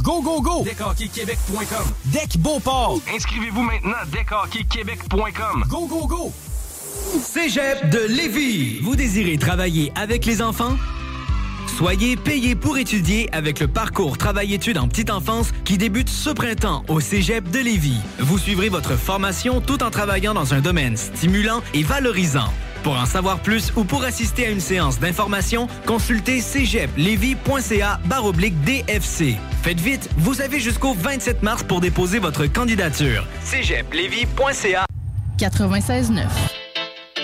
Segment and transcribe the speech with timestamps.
[0.00, 0.64] Go, go, go!
[0.64, 3.00] DeckHockeyQuébec.com Deck Beauport!
[3.14, 6.32] Inscrivez-vous maintenant à DeckHockeyQuébec.com Go, go, go!
[7.20, 8.80] Cégep de Lévis.
[8.80, 10.76] Vous désirez travailler avec les enfants?
[11.76, 16.84] Soyez payé pour étudier avec le parcours Travail-études en petite enfance qui débute ce printemps
[16.88, 18.00] au Cégep de Lévis.
[18.18, 22.50] Vous suivrez votre formation tout en travaillant dans un domaine stimulant et valorisant.
[22.82, 29.36] Pour en savoir plus ou pour assister à une séance d'information, consultez cégeplevy.ca baroblique DFC.
[29.62, 33.26] Faites vite, vous avez jusqu'au 27 mars pour déposer votre candidature.
[33.44, 34.86] cégeplevy.ca
[35.38, 36.26] 96.9.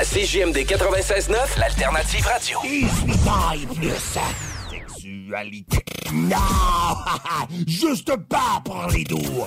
[0.00, 2.58] à CGMD 96.9, l'alternative radio.
[4.96, 5.84] Sexualité.
[6.10, 6.36] Non!
[7.66, 9.46] Juste pas pour les doux!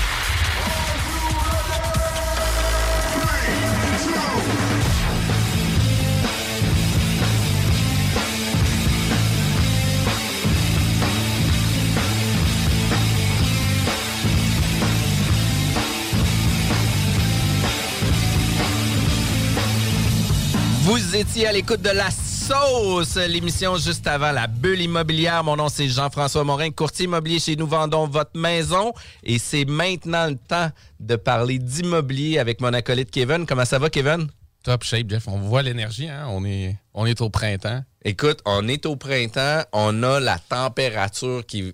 [20.91, 25.41] Vous étiez à l'écoute de la sauce, l'émission juste avant la bulle immobilière.
[25.41, 28.91] Mon nom c'est Jean-François Morin, courtier immobilier chez Nous Vendons Votre Maison.
[29.23, 30.69] Et c'est maintenant le temps
[30.99, 33.45] de parler d'immobilier avec mon acolyte Kevin.
[33.45, 34.27] Comment ça va, Kevin?
[34.63, 35.29] Top shape, Jeff.
[35.29, 36.25] On voit l'énergie, hein?
[36.27, 37.85] On est, on est au printemps.
[38.03, 41.73] Écoute, on est au printemps, on a la température qui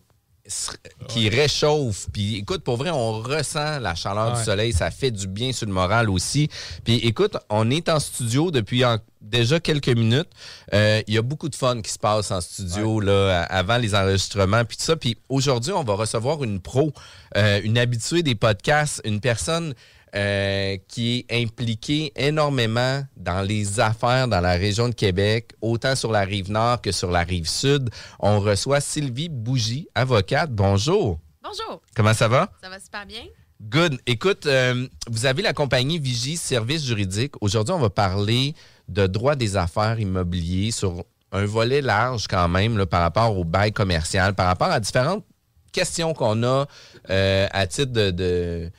[1.07, 2.07] qui réchauffe.
[2.13, 4.73] Puis écoute, pour vrai, on ressent la chaleur du soleil.
[4.73, 6.49] Ça fait du bien sur le moral aussi.
[6.83, 10.29] Puis écoute, on est en studio depuis en- déjà quelques minutes.
[10.73, 13.93] Euh, Il y a beaucoup de fun qui se passe en studio là, avant les
[13.95, 14.63] enregistrements.
[14.63, 14.95] Puis tout ça.
[14.95, 16.93] Puis aujourd'hui, on va recevoir une pro,
[17.35, 19.73] euh, une habituée des podcasts, une personne
[20.15, 26.11] euh, qui est impliquée énormément dans les affaires dans la région de Québec, autant sur
[26.11, 27.89] la rive nord que sur la rive sud.
[28.19, 30.51] On reçoit Sylvie Bougie, avocate.
[30.51, 31.19] Bonjour.
[31.43, 31.81] Bonjour.
[31.95, 32.51] Comment ça va?
[32.61, 33.23] Ça va super bien?
[33.61, 33.97] Good.
[34.05, 37.33] Écoute, euh, vous avez la compagnie Vigie Services juridiques.
[37.41, 38.53] Aujourd'hui, on va parler
[38.87, 43.43] de droit des affaires immobiliers sur un volet large quand même là, par rapport au
[43.43, 45.25] bail commercial, par rapport à différentes
[45.73, 46.65] questions qu'on a
[47.09, 48.71] euh, à titre de, de-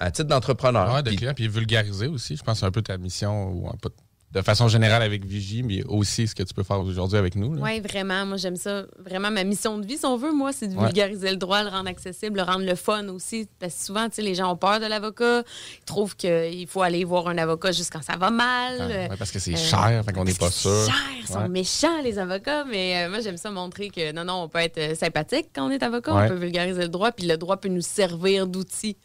[0.00, 0.94] à titre d'entrepreneur.
[0.94, 2.36] Ouais, de Puis- clients, puis vulgariser aussi.
[2.36, 3.90] Je pense que c'est un peu ta mission, ou un peu
[4.30, 7.54] de façon générale avec Vigie, mais aussi ce que tu peux faire aujourd'hui avec nous.
[7.54, 7.62] là.
[7.62, 8.26] Oui, vraiment.
[8.26, 8.82] Moi, j'aime ça.
[8.98, 10.84] Vraiment, ma mission de vie, si on veut, moi, c'est de Ouais.
[10.84, 13.48] vulgariser le droit, le rendre accessible, le rendre le fun aussi.
[13.58, 15.44] Parce que souvent, tu sais, les gens ont peur de l'avocat.
[15.80, 18.76] Ils trouvent qu'il faut aller voir un avocat juste quand ça va mal.
[18.80, 20.84] Ah, ouais, parce que c'est Euh, cher, fait qu'on n'est pas sûr.
[20.84, 22.66] cher, ils sont méchants, les avocats.
[22.66, 25.66] Mais euh, moi, j'aime ça montrer que non, non, on peut être euh, sympathique quand
[25.66, 26.14] on est avocat.
[26.14, 26.24] Ouais.
[26.26, 28.98] On peut vulgariser le droit, puis le droit peut nous servir d'outil.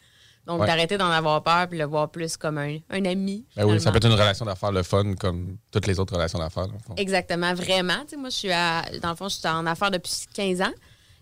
[0.45, 0.67] Donc, Ouais.
[0.67, 3.45] d'arrêter d'en avoir peur puis le voir plus comme un, un ami.
[3.55, 6.37] Ben oui, ça peut être une relation d'affaires le fun comme toutes les autres relations
[6.39, 6.67] d'affaires.
[6.97, 8.01] Exactement, vraiment.
[8.01, 10.61] Tu sais, moi, je suis à, dans le fond, je suis en affaires depuis 15
[10.61, 10.73] ans.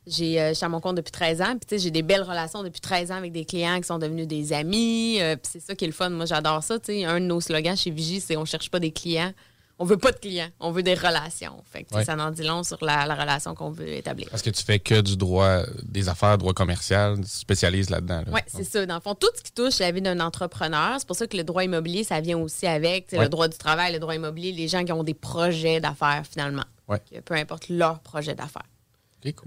[0.08, 1.52] J'ai, euh, je suis à mon compte depuis 13 ans.
[1.52, 4.00] Puis, tu sais, j'ai des belles relations depuis 13 ans avec des clients qui sont
[4.00, 5.18] devenus des amis.
[5.22, 6.10] Euh, puis, c'est ça qui est le fun.
[6.10, 6.80] Moi, j'adore ça.
[6.80, 9.32] Tu sais, un de nos slogans chez Vigie, c'est on cherche pas des clients.
[9.82, 10.50] On veut pas de clients.
[10.60, 11.64] On veut des relations.
[11.72, 12.06] Fait que, tu sais, Ouais.
[12.06, 14.28] ça en dit long sur la, la relation qu'on veut établir.
[14.30, 18.20] Parce que tu fais que du droit des affaires, droit commercial, tu spécialises là-dedans.
[18.20, 18.32] là.
[18.32, 18.86] Oui, c'est ça.
[18.86, 21.36] Dans le fond, tout ce qui touche la vie d'un entrepreneur, c'est pour ça que
[21.36, 23.20] le droit immobilier, ça vient aussi avec Ouais.
[23.24, 26.66] le droit du travail, le droit immobilier, les gens qui ont des projets d'affaires finalement.
[26.88, 27.00] Ouais.
[27.12, 28.62] Que peu importe leur projet d'affaires.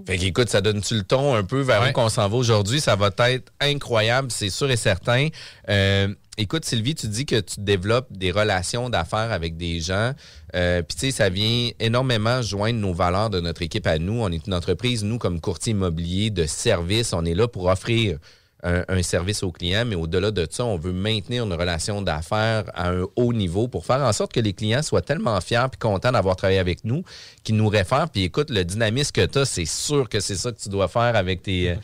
[0.07, 2.79] Fait qu'écoute, ça donne-tu le ton un peu vers où qu'on s'en va aujourd'hui?
[2.79, 5.27] Ça va être incroyable, c'est sûr et certain.
[5.67, 10.13] Euh, écoute, Sylvie, tu dis que tu développes des relations d'affaires avec des gens.
[10.55, 14.21] Euh, Puis, tu sais, ça vient énormément joindre nos valeurs de notre équipe à nous.
[14.21, 18.17] On est une entreprise, nous, comme courtier immobilier de service, on est là pour offrir
[18.65, 22.89] un, service aux clients, mais au-delà de ça, on veut maintenir une relation d'affaires à
[22.89, 26.11] un haut niveau pour faire en sorte que les clients soient tellement fiers et contents
[26.11, 27.03] d'avoir travaillé avec nous
[27.43, 28.09] qu'ils nous réfèrent.
[28.09, 30.87] Puis écoute, le dynamisme que tu as, c'est sûr que c'est ça que tu dois
[30.87, 31.75] faire avec tes, euh,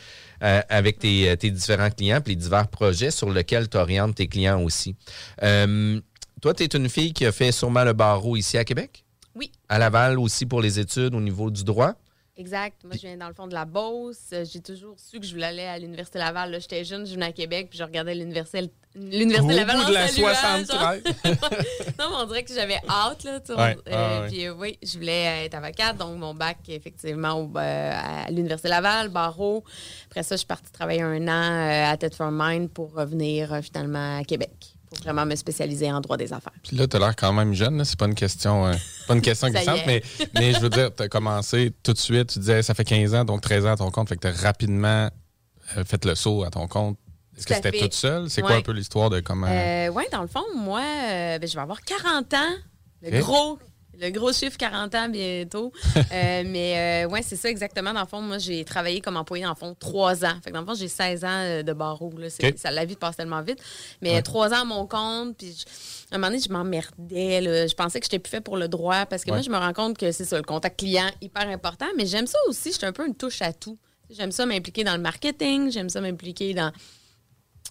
[0.43, 4.15] euh, avec tes, euh, tes différents clients puis les divers projets sur lesquels tu orientes
[4.15, 4.95] tes clients aussi.
[5.43, 5.99] Euh,
[6.41, 9.05] toi, tu es une fille qui a fait sûrement le barreau ici à Québec?
[9.35, 9.51] Oui.
[9.69, 11.93] À Laval aussi pour les études au niveau du droit?
[12.37, 12.83] Exact.
[12.85, 14.29] Moi, je viens dans le fond de la Beauce.
[14.33, 16.49] Euh, J'ai toujours su que je voulais aller à l'Université Laval.
[16.49, 19.83] Là, J'étais jeune, je venais à Québec, puis je regardais l'Université l'Université Au Laval bout
[19.83, 20.67] en de la saluant, 73.
[20.67, 21.33] genre.
[21.99, 23.23] non, mais on dirait que j'avais hâte.
[23.23, 23.51] Là, tu.
[23.53, 24.25] Ouais, Euh, ah.
[24.27, 25.97] Puis euh, oui, je voulais être avocate.
[25.97, 29.63] Donc, mon bac, effectivement, au- euh, à l'Université Laval, barreau.
[30.09, 34.23] Après ça, je suis partie travailler un an à Thetford Mine pour revenir finalement à
[34.23, 36.51] Québec pour vraiment me spécialiser en droit des affaires.
[36.63, 37.83] Puis là, tu as l'air quand même jeune.
[37.85, 38.73] C'est pas une question, euh,
[39.07, 40.03] pas une question glissante, mais,
[40.35, 42.29] mais je veux dire, tu as commencé tout de suite.
[42.33, 44.09] Tu disais, ça fait 15 ans, donc 13 ans à ton compte.
[44.09, 45.09] Fait que tu as rapidement
[45.77, 46.97] euh, fait le saut à ton compte.
[47.37, 48.29] Est-ce que c'était toute seule?
[48.29, 48.47] C'est Ouais.
[48.49, 49.47] quoi un peu l'histoire de comment.
[49.49, 52.37] Euh, oui, dans le fond, moi, euh, ben, je vais avoir 40 ans.
[53.01, 53.57] Le gros.
[54.01, 55.71] Le gros chiffre 40 ans bientôt.
[56.13, 57.93] Euh, mais euh, ouais, c'est ça exactement.
[57.93, 60.33] Dans le fond, moi, j'ai travaillé comme employé, dans le fond, trois ans.
[60.43, 62.11] Fait que dans le fond, j'ai 16 ans euh, de barreau.
[62.17, 62.27] Là.
[62.29, 63.59] Ça, la vie passe tellement vite.
[64.01, 64.21] Mais Ouais.
[64.21, 65.65] trois ans à mon compte, puis je-
[66.13, 67.39] à un moment donné, je m'emmerdais.
[67.41, 67.67] là.
[67.67, 69.73] Je pensais que j'étais plus fait pour le droit parce que moi, je me rends
[69.73, 71.85] compte que c'est ça, le contact client, hyper important.
[71.97, 72.71] Mais j'aime ça aussi.
[72.73, 73.77] J'étais un peu une touche à tout.
[74.09, 75.71] J'aime ça m'impliquer dans le marketing.
[75.71, 76.71] J'aime ça m'impliquer dans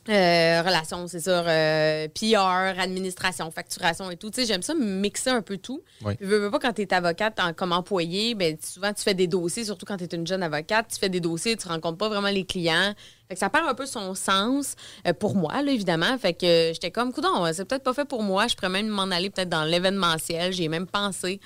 [0.09, 4.31] euh, relations, c'est sûr, euh, PR, administration, facturation et tout.
[4.31, 5.83] Tu sais, j'aime ça mixer un peu tout.
[6.05, 6.15] Oui.
[6.17, 9.15] Puis, veux, veux pas, quand tu es avocate en- comme employé, ben, souvent tu fais
[9.15, 11.99] des dossiers, surtout quand tu es une jeune avocate, tu fais des dossiers, tu rencontres
[11.99, 12.95] pas vraiment les clients.
[13.29, 14.75] Fait que ça perd un peu son sens
[15.07, 16.17] euh, pour moi, là, évidemment.
[16.19, 18.47] Fait que j'étais comme, coudon, c'est peut-être pas fait pour moi.
[18.49, 20.53] Je pourrais même m'en aller peut-être dans l'événementiel.
[20.53, 21.41] J'ai même pensé.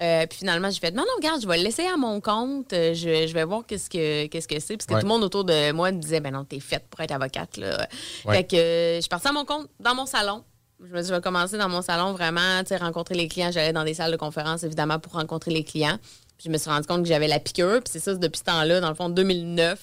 [0.00, 2.72] Euh, puis finalement, j'ai fait, non, non, regarde, je vais le laisser à mon compte.
[2.72, 4.76] Euh, je, je vais voir qu'est-ce que qu'est-ce que c'est.
[4.76, 5.00] Parce que Ouais.
[5.00, 7.56] tout le monde autour de moi me disait, ben non, t'es faite pour être avocate.
[7.56, 7.88] Là.
[8.24, 8.36] Ouais.
[8.36, 10.44] Fait que euh, je suis partie à mon compte dans mon salon.
[10.80, 13.26] Je me suis dit, je vais commencer dans mon salon vraiment, tu sais, rencontrer les
[13.26, 13.50] clients.
[13.50, 15.98] J'allais dans des salles de conférence, évidemment, pour rencontrer les clients.
[16.36, 17.80] Puis je me suis rendu compte que j'avais la piqûre.
[17.82, 19.78] Puis c'est ça, depuis ce temps-là, dans le fond, 2009.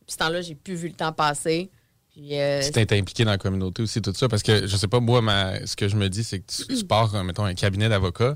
[0.00, 1.70] Depuis ce temps-là, j'ai plus vu le temps passer.
[2.14, 4.88] Puis, euh, Si t'es impliqué dans la communauté aussi, tout ça, parce que je sais
[4.88, 7.52] pas, moi, ma- ce que je me dis, c'est que tu, tu pars, mettons, un
[7.54, 8.34] cabinet d'avocats,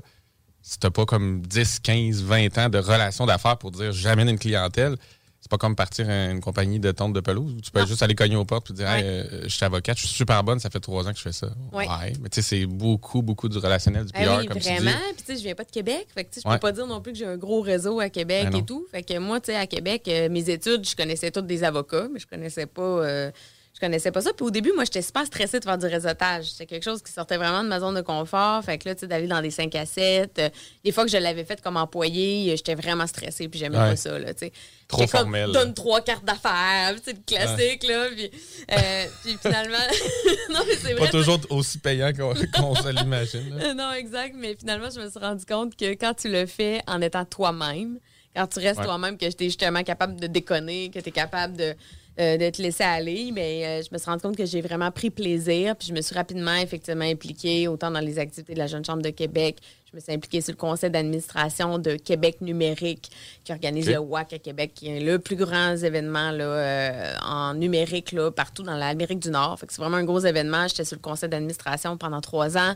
[0.63, 4.39] si t'as pas comme 10, 15, 20 ans de relations d'affaires pour dire j'amène une
[4.39, 4.95] clientèle,
[5.41, 8.15] c'est pas comme partir à une compagnie de tente de pelouse tu peux juste aller
[8.15, 10.69] cogner aux portes et dire Hey, euh, je suis avocate, je suis super bonne, ça
[10.69, 11.49] fait trois ans que je fais ça.
[11.73, 11.85] Ouais.
[12.21, 14.89] mais tu sais, c'est beaucoup, beaucoup du relationnel, du PR, Ah oui, comme vraiment.
[14.91, 15.15] tu.
[15.15, 16.07] Puis, tu sais, je viens pas de Québec.
[16.15, 16.55] Fait que, tu sais, je Ouais.
[16.55, 18.59] peux pas dire non plus que j'ai un gros réseau à Québec Ben non.
[18.59, 18.85] et tout.
[18.89, 22.07] Fait que moi, tu sais, à Québec, euh, mes études, je connaissais toutes des avocats,
[22.09, 22.81] mais je connaissais pas.
[22.81, 23.29] euh,
[23.75, 24.31] je connaissais pas ça.
[24.33, 26.45] Puis au début, moi, j'étais super stressée de faire du réseautage.
[26.51, 28.63] C'était quelque chose qui sortait vraiment de ma zone de confort.
[28.63, 30.37] Fait que là, tu sais, d'aller dans des 5 à 7.
[30.39, 30.49] euh,
[30.83, 33.47] des fois que je l'avais fait comme employé, euh, j'étais vraiment stressée.
[33.47, 33.89] Puis j'aimais Ouais.
[33.91, 34.51] pas ça, là, tu sais.
[34.87, 35.35] Trop comme.
[35.51, 36.93] Donne trois cartes d'affaires.
[37.03, 38.07] C'est le classique, là.
[38.15, 38.29] Puis,
[38.71, 39.77] euh, puis finalement.
[40.51, 41.05] non, mais c'est vrai.
[41.05, 42.35] Pas toujours aussi payant qu'on
[42.75, 43.73] se l'imagine.
[43.75, 44.35] non, exact.
[44.37, 47.97] Mais finalement, je me suis rendu compte que quand tu le fais en étant toi-même,
[48.35, 48.85] quand tu restes Ouais.
[48.85, 51.73] toi-même, que tu es justement capable de déconner, que tu es capable de,
[52.19, 54.91] euh, de te laisser aller, mais euh, je me suis rendu compte que j'ai vraiment
[54.91, 55.75] pris plaisir.
[55.75, 59.01] Puis je me suis rapidement, effectivement, impliquée autant dans les activités de la Jeune Chambre
[59.01, 59.57] de Québec.
[59.89, 63.09] Je me suis impliquée sur le conseil d'administration de Québec numérique
[63.43, 67.55] qui organise le WAC à Québec, qui est le plus grand événement là, euh, en
[67.55, 69.59] numérique là, partout dans l'Amérique du Nord.
[69.59, 70.67] Fait que c'est vraiment un gros événement.
[70.67, 72.75] J'étais sur le conseil d'administration pendant trois ans.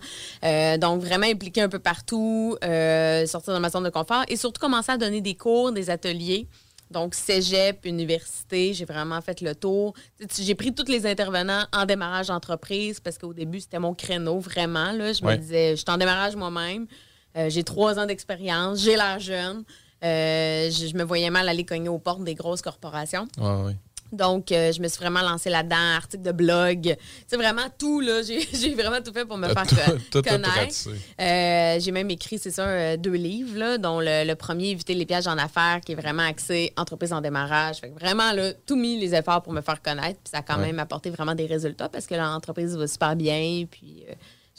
[0.80, 4.94] Donc, vraiment impliquée un peu partout, sortir de ma zone de confort et surtout commencer
[4.94, 6.48] à donner des cours, des ateliers.
[6.90, 9.94] Donc, cégep, université, j'ai vraiment fait le tour.
[10.40, 14.92] J'ai pris tous les intervenants en démarrage d'entreprise parce qu'au début, c'était mon créneau, vraiment.
[14.92, 15.12] Là.
[15.14, 15.36] Je Ouais.
[15.36, 16.88] me disais, je suis en démarrage moi-même.
[17.36, 19.64] Euh, j'ai trois ans d'expérience, j'ai l'air jeune.
[20.04, 23.28] Euh, je, je me voyais mal aller cogner aux portes des grosses corporations.
[23.38, 23.76] Ouais, ouais.
[24.12, 26.96] Donc, euh, je me suis vraiment lancée là-dedans, articles de blog.
[27.28, 28.22] C'est vraiment tout, là.
[28.24, 29.76] J'ai vraiment tout fait pour me faire tout-
[30.12, 30.90] tout connaître.
[31.20, 34.94] Euh, j'ai même écrit, c'est ça, euh, deux livres, là, dont le, le premier, Éviter
[34.94, 37.78] les pièges en affaires, qui est vraiment axé entreprise en démarrage.
[37.78, 40.20] Fait que vraiment, là, tout mis les efforts pour me faire connaître.
[40.24, 40.68] Puis ça a quand Ouais.
[40.68, 43.66] même apporté vraiment des résultats parce que l'entreprise va super bien.
[43.70, 44.04] Puis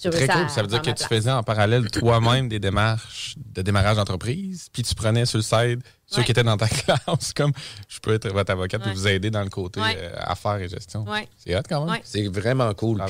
[0.01, 0.49] Très cool.
[0.49, 4.83] Ça veut dire que tu faisais en parallèle toi-même des démarches de démarrage d'entreprise, puis
[4.83, 6.25] tu prenais sur le side ceux Ouais.
[6.25, 7.53] qui étaient dans ta classe, comme
[7.89, 8.91] je peux être votre avocate Ouais.
[8.93, 9.97] et vous aider dans le côté Ouais.
[9.99, 11.05] euh, affaires et gestion.
[11.05, 11.29] Ouais.
[11.37, 11.95] C'est hot quand même.
[11.95, 12.01] Ouais.
[12.05, 13.03] C'est vraiment cool.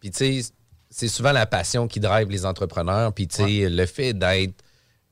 [0.00, 0.52] Puis, tu sais,
[0.90, 3.12] c'est souvent la passion qui drive les entrepreneurs.
[3.12, 4.54] Puis, tu sais, le fait d'être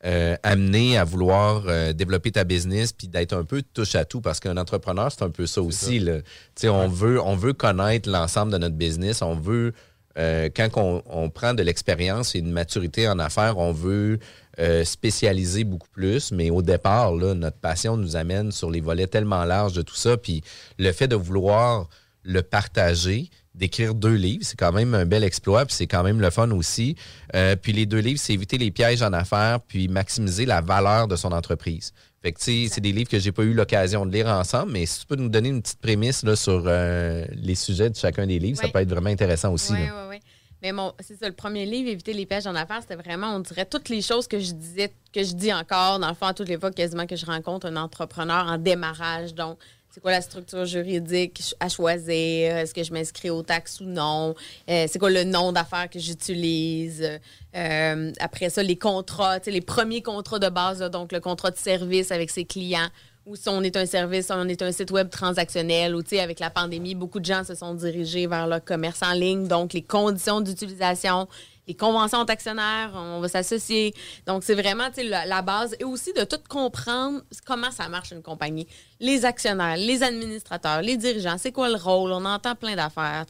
[0.04, 4.20] euh, amené à vouloir euh, développer ta business puis d'être un peu touche à tout
[4.20, 5.98] parce qu'un entrepreneur, c'est un peu ça aussi.
[5.98, 6.18] là.
[6.20, 6.26] Tu
[6.56, 9.22] sais, on, veut, on veut connaître l'ensemble de notre business.
[9.22, 9.72] On veut,
[10.16, 14.18] euh, quand on, prend de l'expérience et une maturité en affaires, on veut
[14.58, 16.32] euh, spécialiser beaucoup plus.
[16.32, 20.16] Mais au départ, notre passion nous amène sur les volets tellement larges de tout ça.
[20.16, 20.42] Puis
[20.78, 21.88] le fait de vouloir
[22.22, 26.20] le partager, d'écrire deux livres, c'est quand même un bel exploit, puis c'est quand même
[26.20, 26.96] le fun aussi.
[27.34, 31.06] Euh, puis les deux livres, c'est éviter les pièges en affaires, puis maximiser la valeur
[31.06, 31.92] de son entreprise.
[32.24, 35.00] Fait que, c'est des livres que j'ai pas eu l'occasion de lire ensemble, mais si
[35.00, 38.38] tu peux nous donner une petite prémisse là, sur euh, les sujets de chacun des
[38.38, 39.74] livres, ça peut être vraiment intéressant aussi.
[39.74, 40.08] Oui, là.
[40.08, 40.30] oui, oui.
[40.62, 43.40] Mais mon, c'est ça, le premier livre, Éviter les pièges en affaires, c'était vraiment, on
[43.40, 46.32] dirait, toutes les choses que je disais, que je dis encore, dans le fond, à
[46.32, 49.34] toutes les fois quasiment que je rencontre un entrepreneur en démarrage.
[49.34, 49.58] Donc,
[49.94, 52.56] c'est quoi la structure juridique à choisir?
[52.56, 54.34] Est-ce que je m'inscris aux taxes ou non?
[54.68, 57.20] Euh, c'est quoi le nom d'affaires que j'utilise?
[57.54, 62.10] Euh, après ça, les contrats, les premiers contrats de base, donc le contrat de service
[62.10, 62.88] avec ses clients
[63.26, 66.50] ou si on est un service, on est un site web transactionnel, ou avec la
[66.50, 70.42] pandémie, beaucoup de gens se sont dirigés vers le commerce en ligne, donc les conditions
[70.42, 71.26] d'utilisation,
[71.66, 73.94] les conventions d'actionnaires, on va s'associer.
[74.26, 78.22] Donc, c'est vraiment la, la base et aussi de tout comprendre comment ça marche une
[78.22, 78.66] compagnie.
[79.00, 82.12] Les actionnaires, les administrateurs, les dirigeants, c'est quoi le rôle?
[82.12, 83.24] On entend plein d'affaires,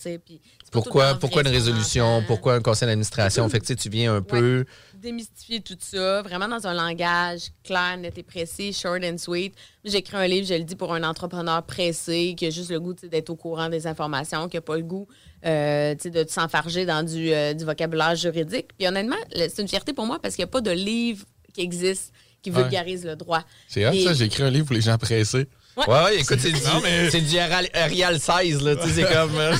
[0.70, 2.22] Pourquoi, pourquoi une résolution?
[2.26, 3.48] Pourquoi un conseil d'administration?
[3.48, 4.64] Fait que tu viens un peu.
[4.94, 9.54] démystifier tout ça, vraiment dans un langage clair, net et précis, short and sweet.
[9.84, 12.80] J'ai écrit un livre, je le dis, pour un entrepreneur pressé qui a juste le
[12.80, 15.06] goût d'être au courant des informations, qui n'a pas le goût
[15.46, 18.68] euh, de s'enfarger dans du, euh, du vocabulaire juridique.
[18.78, 21.60] Puis honnêtement, c'est une fierté pour moi parce qu'il n'y a pas de livre qui
[21.62, 22.62] existe qui Ouais.
[22.62, 23.42] vulgarise le droit.
[23.68, 24.12] C'est Et- ça.
[24.12, 25.46] J'ai écrit un livre pour les gens pressés.
[25.76, 25.88] Ouais.
[25.88, 28.76] Ouais, ouais, écoute, c'est du, mais- c'est du Arial, Arial 16, là.
[28.76, 29.34] Tu sais, c'est comme.
[29.36, 29.54] euh,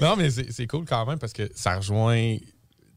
[0.00, 2.36] Non, mais c'est c'est cool quand même parce que ça rejoint.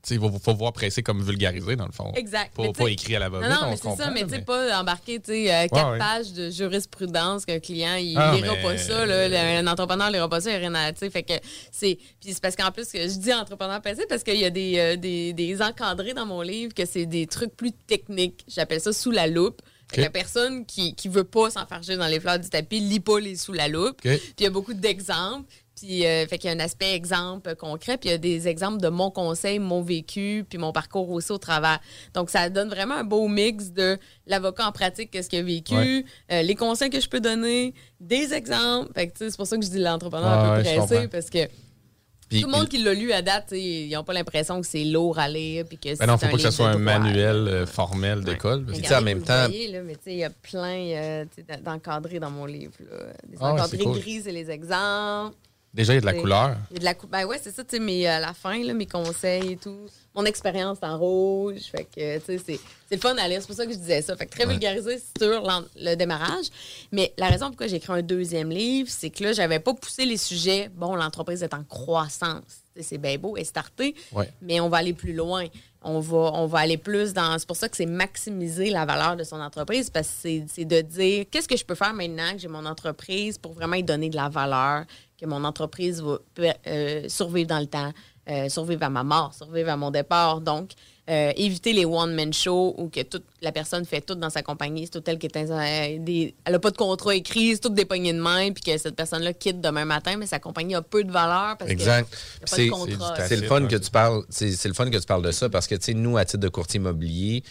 [0.09, 2.11] Il faut, faut voir pressé comme vulgarisé, dans le fond.
[2.15, 2.53] Exact.
[2.55, 4.79] Pas, pas écrit à la Non, va-vite, non, on mais c'est ça, mais mais- pas
[4.79, 5.97] embarquer, euh, quatre ouais.
[5.97, 10.09] pages de jurisprudence qu'un client, il Ah, lira mais- pas ça, là, le- un entrepreneur
[10.11, 11.33] lira pas ça, il n'y a rien à, fait que
[11.71, 14.49] c'est, puis c'est parce qu'en plus, que je dis entrepreneur passé parce qu'il y a
[14.49, 18.79] des, euh, des, des encadrés dans mon livre que c'est des trucs plus techniques, j'appelle
[18.81, 19.61] ça sous la loupe.
[19.95, 23.37] La personne qui, qui veut pas s'enfarger dans les fleurs du tapis lit pas les
[23.37, 24.01] sous la loupe.
[24.01, 25.45] Puis il y a beaucoup d'exemples.
[25.79, 28.47] Puis, euh, fait qu'il y a un aspect exemple concret, puis il y a des
[28.47, 31.79] exemples de mon conseil, mon vécu, puis mon parcours aussi au travers.
[32.15, 35.75] Donc, ça donne vraiment un beau mix de l'avocat en pratique, qu'est-ce qu'il a vécu,
[35.75, 36.05] Ouais.
[36.31, 38.91] euh, les conseils que je peux donner, des exemples.
[38.95, 40.85] Fait que, tu sais, c'est pour ça que je dis l'entrepreneur Ah un ouais, peu
[40.87, 44.59] pressé, parce que tout le monde qui l'a lu à date, ils n'ont pas l'impression
[44.59, 46.69] que c'est lourd à lire, puis que Ben non, c'est faut pas que ce soit
[46.71, 48.65] un manuel euh, formel d'école.
[48.73, 51.25] tu sais, en même temps- mais il y a plein euh,
[51.63, 52.73] d'encadrés dans mon livre.
[52.79, 52.97] là.
[53.27, 53.99] Des Ah ouais, encadrés cool.
[53.99, 55.35] gris, c'est les exemples.
[55.77, 56.57] Déjà, il y a de la couleur.
[56.71, 58.33] Il y a de la cou- Ben ouais, c'est ça, tu sais, mais à la
[58.33, 59.77] fin, là, mes conseils et tout.
[60.15, 61.61] Mon expérience en rouge.
[61.71, 63.39] Fait que, tu sais, c'est, c'est le fun à lire.
[63.41, 64.15] C'est pour ça que je disais ça.
[64.17, 64.53] Fait que très Ouais.
[64.53, 65.43] vulgarisé sur
[65.75, 66.45] le démarrage.
[66.91, 70.05] Mais la raison pourquoi j'ai écrit un deuxième livre, c'est que là, j'avais pas poussé
[70.05, 70.71] les sujets.
[70.73, 72.63] Bon, l'entreprise est en croissance.
[72.81, 74.31] C'est bien beau et starté, Ouais.
[74.41, 75.45] mais on va aller plus loin.
[75.89, 75.99] On
[76.47, 77.39] va, aller plus dans.
[77.39, 80.81] C'est pour ça que c'est maximiser la valeur de son entreprise parce que c'est, de
[80.81, 84.17] dire qu'est-ce que je peux faire maintenant que j'ai mon entreprise pour vraiment donner de
[84.17, 84.83] la valeur,
[85.17, 86.19] que mon entreprise va
[86.67, 87.93] euh, survivre dans le temps,
[88.29, 90.41] euh, survivre à ma mort, survivre à mon départ.
[90.41, 90.71] Donc,
[91.09, 94.85] euh, éviter les one-man shows où que toute la personne fait tout dans sa compagnie.
[94.91, 97.69] C'est tout elle qui est euh, des- elle n'a pas de contrat écrit, c'est tout
[97.69, 100.81] des poignées de main, puis que cette personne-là quitte demain matin, mais sa compagnie a
[100.81, 102.09] peu de valeur parce Exact.
[102.11, 103.15] que C'est de contrat.
[103.27, 104.23] c'est le fun que tu parles.
[104.29, 106.25] C'est c'est le fun que tu parles de ça parce que tu sais nous à
[106.25, 107.43] titre de courtier immobilier,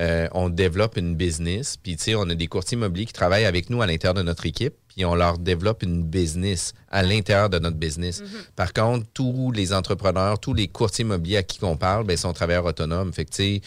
[0.00, 1.76] euh, on développe une business.
[1.76, 4.22] Puis tu sais on a des courtiers immobiliers qui travaillent avec nous à l'intérieur de
[4.22, 4.74] notre équipe.
[4.94, 8.22] Puis on leur développe une business à l'intérieur de notre business.
[8.54, 12.32] Par contre, tous les entrepreneurs, tous les courtiers immobiliers à qui on parle, ben, sont
[12.32, 13.12] travailleurs autonomes.
[13.12, 13.60] Fait que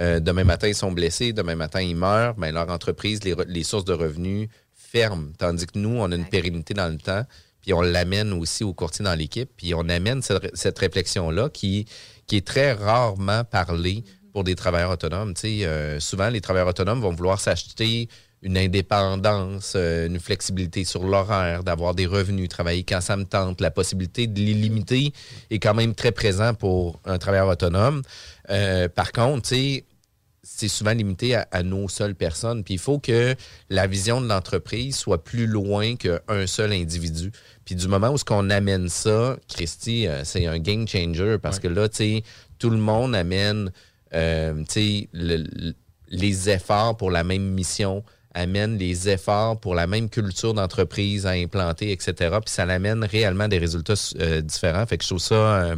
[0.00, 3.84] euh, demain matin, ils sont blessés, demain matin, ils meurent, ben, leur entreprise, les, sources
[3.84, 5.32] de revenus ferment.
[5.38, 7.24] Tandis que nous, on a une pérennité dans le temps,
[7.62, 11.86] puis on l'amène aussi aux courtiers dans l'équipe, puis on amène cette, cette réflexion-là qui,
[12.26, 15.32] qui est très rarement parlée pour des travailleurs autonomes.
[15.44, 18.08] Euh, souvent, les travailleurs autonomes vont vouloir s'acheter
[18.44, 23.60] une indépendance, euh, une flexibilité sur l'horaire, d'avoir des revenus, travailler quand ça me tente.
[23.60, 25.12] La possibilité de l'illimité
[25.50, 28.02] est quand même très présent pour un travailleur autonome.
[28.50, 32.64] Euh, par contre, c'est souvent limité à, à nos seules personnes.
[32.64, 33.34] Puis il faut que
[33.70, 37.32] la vision de l'entreprise soit plus loin qu'un seul individu.
[37.64, 41.58] Puis du moment où ce qu'on amène ça, Christy, euh, c'est un game changer parce
[41.58, 42.22] que là, tu sais,
[42.58, 43.72] tout le monde amène,
[44.12, 45.74] euh, tu sais, le- le-
[46.10, 51.30] les efforts pour la même mission amène les efforts pour la même culture d'entreprise à
[51.30, 52.12] implanter, etc.
[52.44, 54.84] Puis ça amène réellement des résultats euh, différents.
[54.86, 55.76] Fait que je trouve ça, euh,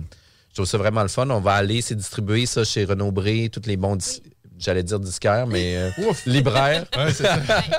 [0.50, 1.28] je trouve ça vraiment le fun.
[1.30, 4.22] On va aller se distribuer ça chez Renaud Bré, tous les bons, dis-
[4.58, 5.90] j'allais dire disquaires, mais euh,
[6.26, 6.86] libraires.
[6.96, 7.10] Ouais,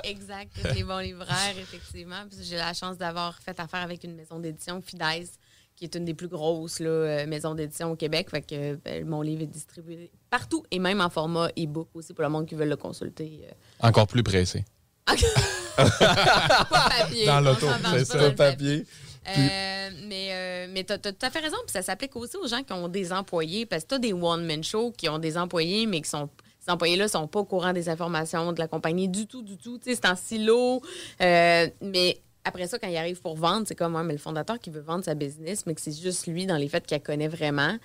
[0.03, 0.51] exact.
[0.63, 2.23] tous Les bons libraires, effectivement.
[2.29, 5.31] Puis J'ai la chance d'avoir fait affaire avec une maison d'édition, Fidesz,
[5.77, 8.29] qui est une des plus grosses là, euh, maisons d'édition au Québec.
[8.29, 12.23] Fait que ben, mon livre est distribué partout et même en format e-book aussi pour
[12.23, 13.47] le monde qui veut le consulter.
[13.47, 13.87] euh.
[13.87, 14.65] Encore plus pressé.
[15.07, 17.25] pas papier.
[17.25, 18.31] Dans l'auto, c'est ça.
[18.31, 18.85] papier.
[19.27, 21.57] Euh, mais euh, mais tu as, tout à fait raison.
[21.65, 23.65] Puis ça s'applique aussi aux gens qui ont des employés.
[23.65, 26.29] Parce que tu as des one-man shows qui ont des employés, mais qui sont.
[26.59, 29.77] Ces employés-là sont pas au courant des informations de la compagnie du tout, du tout.
[29.77, 30.81] Tu sais, c'est en silo.
[31.21, 34.69] Euh, mais après ça, quand il arrive pour vendre, c'est comme mais le fondateur qui
[34.69, 37.27] veut vendre sa business, mais que c'est juste lui, dans les faits, qu'il la connaît
[37.27, 37.77] vraiment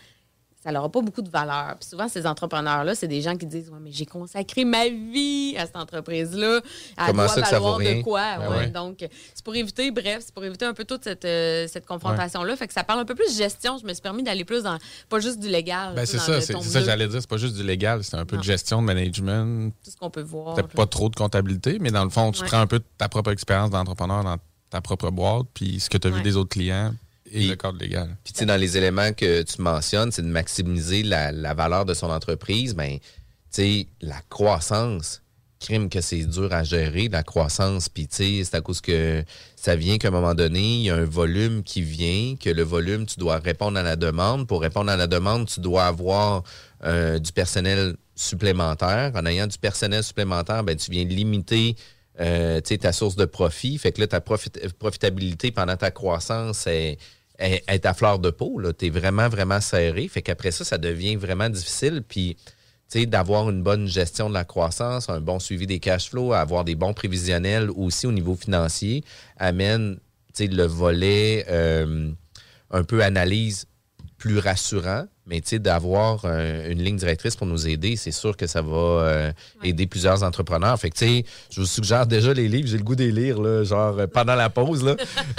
[0.63, 1.75] ça n'aura pas beaucoup de valeur.
[1.81, 5.57] Puis souvent, ces entrepreneurs-là, c'est des gens qui disent Ouais, mais j'ai consacré ma vie
[5.59, 6.61] à cette entreprise-là.
[6.97, 8.39] Elle Comment doit ça que ça valoir vaut de quoi?
[8.39, 8.57] Ben ouais.
[8.59, 8.67] ouais.
[8.69, 8.99] Donc,
[9.35, 12.55] c'est pour éviter, bref, c'est pour éviter un peu toute cette, euh, cette confrontation-là.
[12.55, 13.79] Fait que ça parle un peu plus de gestion.
[13.79, 14.79] Je me suis permis d'aller plus dans,
[15.09, 15.95] pas juste du légal.
[15.97, 17.21] Ben, c'est ça, c'est ça que j'allais dire.
[17.21, 18.41] C'est pas juste du légal, c'est un peu Non.
[18.41, 19.73] de gestion, de management.
[19.85, 20.55] Tout ce qu'on peut voir.
[20.55, 23.33] Peut-être pas trop de comptabilité, mais dans le fond, tu prends un peu ta propre
[23.33, 24.37] expérience d'entrepreneur dans
[24.73, 26.17] ta propre boîte, puis ce que tu as Ouais.
[26.17, 26.95] vu des autres clients
[27.31, 28.17] et le cadre légal.
[28.25, 31.85] Puis, tu sais, dans les éléments que tu mentionnes, c'est de maximiser la, la valeur
[31.85, 32.75] de son entreprise.
[32.75, 33.03] Ben, tu
[33.51, 35.21] sais, la croissance,
[35.61, 37.89] crime que c'est dur à gérer, la croissance.
[37.89, 39.25] Puis, tu sais, c'est à cause que
[39.57, 42.63] ça vient qu'à un moment donné, il y a un volume qui vient, que le
[42.63, 44.47] volume, tu dois répondre à la demande.
[44.47, 46.43] Pour répondre à la demande, tu dois avoir
[46.85, 49.13] euh, du personnel supplémentaire.
[49.15, 51.77] En ayant du personnel supplémentaire, ben, tu viens limiter
[52.21, 53.79] euh, ta source de profit.
[53.79, 56.99] Fait que là, ta profit- profitabilité pendant ta croissance est,
[57.39, 58.61] à fleur de peau.
[58.73, 60.09] Tu es vraiment, vraiment serré.
[60.09, 62.03] Fait qu'après ça, ça devient vraiment difficile.
[62.07, 62.37] Puis,
[63.07, 66.75] d'avoir une bonne gestion de la croissance, un bon suivi des cash flows, avoir des
[66.75, 69.03] bons prévisionnels aussi au niveau financier,
[69.39, 69.99] amène
[70.39, 72.11] le volet euh,
[72.71, 73.67] un peu analyse
[74.23, 78.37] plus rassurant, mais tu sais, d'avoir euh, une ligne directrice pour nous aider, c'est sûr
[78.37, 79.33] que ça va euh,
[79.65, 80.79] aider plusieurs entrepreneurs.
[80.79, 83.11] Fait que, tu sais, je vous suggère déjà les livres, j'ai le goût de les
[83.11, 84.95] lire, là, genre euh, pendant la pause, là.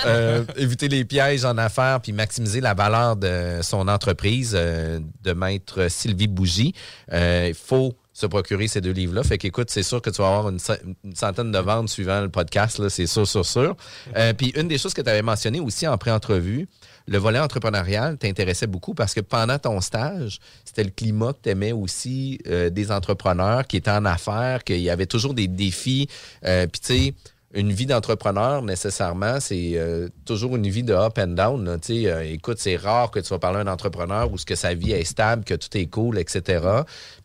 [0.57, 6.27] Éviter les pièges en affaires, puis maximiser la valeur de son entreprise, de maître Sylvie
[6.27, 6.73] Bougie.
[7.11, 9.23] Il faut se procurer ces deux livres-là.
[9.23, 12.21] Fait qu'écoute, c'est sûr que tu vas avoir une, cent- une centaine de ventes suivant
[12.21, 13.75] le podcast, c'est sûr, sûr, sûr.
[14.15, 16.67] Euh, puis une des choses que tu avais mentionné aussi en pré-entrevue,
[17.07, 21.49] le volet entrepreneurial t'intéressait beaucoup parce que pendant ton stage, c'était le climat que tu
[21.49, 26.07] aimais aussi euh, des entrepreneurs qui étaient en affaires, qu'il y avait toujours des défis.
[26.45, 27.13] Euh, Puis tu sais,
[27.53, 31.63] une vie d'entrepreneur, nécessairement, c'est euh, toujours une vie de up and down.
[31.63, 31.77] là.
[31.89, 34.91] Euh, écoute, c'est rare que tu vas parler à un entrepreneur où que sa vie
[34.91, 36.65] est stable, que tout est cool, etc.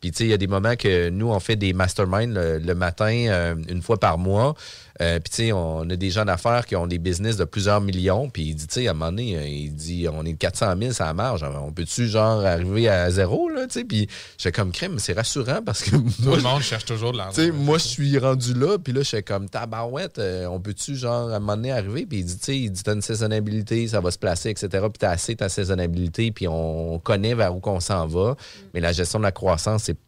[0.01, 2.75] Puis, tu sais, il y a des moments que nous, on fait des masterminds le,
[2.75, 4.55] matin, une fois par mois.
[5.01, 7.81] Euh, puis, tu sais, on a des gens d'affaires qui ont des business de plusieurs
[7.81, 8.29] millions.
[8.31, 10.39] Puis, il dit, tu sais, à un moment donné, euh, il dit, on est de
[10.39, 11.45] 400 000, ça marge.
[11.45, 13.85] On peut-tu, genre, arriver à zéro, là, tu sais?
[13.85, 17.19] Puis, j'étais comme crème, c'est rassurant parce que Tout moi, le monde cherche toujours de
[17.19, 17.59] tu sais, l'argent.
[17.63, 21.31] moi, je suis rendu là, puis là, je suis comme tabarouette, euh, on peut-tu, genre,
[21.31, 22.05] à un moment donné, arriver?
[22.07, 24.69] Puis il dit, tu sais, il dit, t'as une saisonnabilité, ça va se placer, etc.
[24.69, 28.37] Puis t'as assez ta saisonnabilité, puis on connaît vers où qu'on s'en va.
[28.75, 29.99] Mais la gestion de la croissance, c'est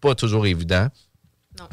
[0.00, 0.88] pas toujours évident.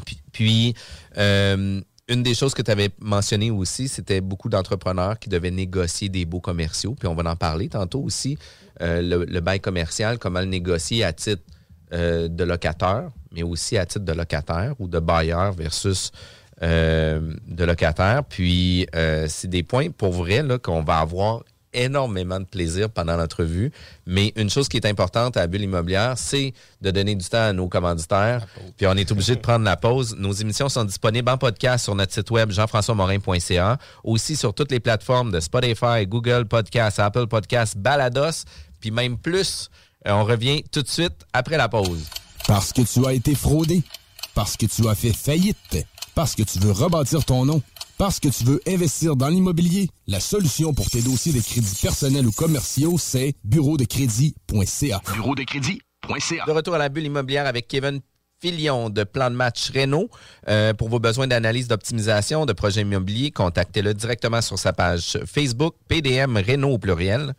[0.04, 0.74] Puis, puis,
[1.16, 6.08] euh, une des choses que tu avais mentionné aussi, c'était beaucoup d'entrepreneurs qui devaient négocier
[6.08, 6.96] des baux commerciaux.
[6.98, 8.38] Puis on va en parler tantôt aussi.
[8.80, 11.42] Euh, le, bail commercial, comment le négocier à titre
[11.92, 16.12] euh, de locateur, mais aussi à titre de locataire ou de bailleur versus
[16.62, 18.24] euh, de locataire.
[18.24, 18.86] Puis
[19.26, 21.42] c'est des points pour vrai qu'on va avoir
[21.72, 23.72] énormément de plaisir pendant l'entrevue.
[24.06, 27.48] Mais une chose qui est importante à la bulle immobilière, c'est de donner du temps
[27.48, 28.46] à nos commanditaires.
[28.76, 30.16] Puis on est obligé de prendre la pause.
[30.16, 34.80] Nos émissions sont disponibles en podcast sur notre site web jean-françois-morin.ca, aussi sur toutes les
[34.80, 38.44] plateformes de Spotify, Google Podcasts, Apple Podcasts, Balados,
[38.80, 39.70] puis même plus.
[40.06, 42.06] Euh, on revient tout de suite après la pause.
[42.46, 43.82] Parce que tu as été fraudé.
[44.34, 45.86] Parce que tu as fait faillite.
[46.14, 47.62] Parce que tu veux rebâtir ton nom.
[47.98, 49.90] Parce que tu veux investir dans l'immobilier.
[50.06, 55.02] La solution pour tes dossiers de crédits personnels ou commerciaux, c'est bureau de crédit.ca.
[55.12, 56.44] Bureau de crédit.ca.
[56.46, 58.00] De retour à la bulle immobilière avec Kevin
[58.40, 60.10] Filion de Plan de match Renault.
[60.46, 65.74] Euh, pour vos besoins d'analyse d'optimisation de projets immobiliers, contactez-le directement sur sa page Facebook,
[65.88, 67.34] PDM Renault au pluriel.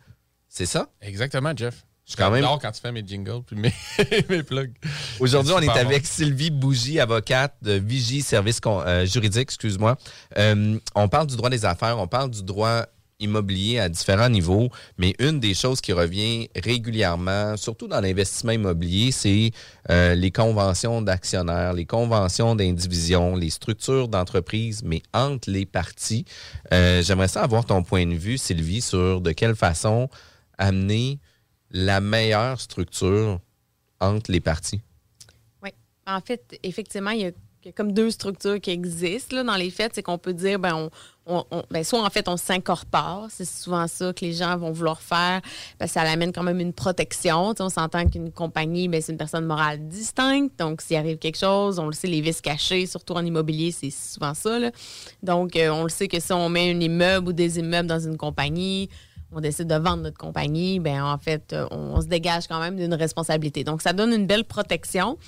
[0.46, 0.90] C'est ça?
[1.00, 1.86] Exactement, Jeff.
[2.10, 3.72] Je suis quand même- J'adore quand tu fais mes jingles puis mes,
[4.28, 4.72] mes plugs.
[5.20, 5.72] Aujourd'hui, on est bon.
[5.72, 9.96] avec Sylvie Bougie, avocate de Vigie Service Con- euh, Juridique, excuse-moi.
[10.36, 12.86] Euh, on parle du droit des affaires, on parle du droit
[13.20, 19.12] immobilier à différents niveaux, mais une des choses qui revient régulièrement, surtout dans l'investissement immobilier,
[19.12, 19.52] c'est
[19.90, 26.24] euh, les conventions d'actionnaires, les conventions d'indivision, les structures d'entreprise, mais entre les parties.
[26.72, 30.08] J'aimerais ça avoir ton point de vue, Sylvie, sur de quelle façon
[30.58, 31.20] amener
[31.70, 33.40] la meilleure structure
[34.00, 34.80] entre les parties.
[35.62, 35.70] Oui.
[36.06, 37.32] En fait, effectivement, il y a,
[37.76, 39.92] comme deux structures qui existent là, dans les faits.
[39.94, 40.88] C'est qu'on peut dire, ben,
[41.26, 43.26] on, ben, soit en fait, on s'incorpore.
[43.30, 45.40] C'est souvent ça que les gens vont vouloir faire
[45.78, 47.54] parce que ça amène quand même une protection.
[47.58, 50.58] On s'entend qu'une compagnie, ben, c'est une personne morale distincte.
[50.58, 53.90] Donc, s'il arrive quelque chose, on le sait, les vices cachés, surtout en immobilier, c'est
[53.90, 54.58] souvent ça.
[55.22, 58.00] Donc, euh, on le sait que si on met un immeuble ou des immeubles dans
[58.00, 58.88] une compagnie,
[59.32, 62.76] on décide de vendre notre compagnie, ben en fait, euh, on se dégage quand même
[62.76, 63.64] d'une responsabilité.
[63.64, 65.18] Donc, ça donne une belle protection,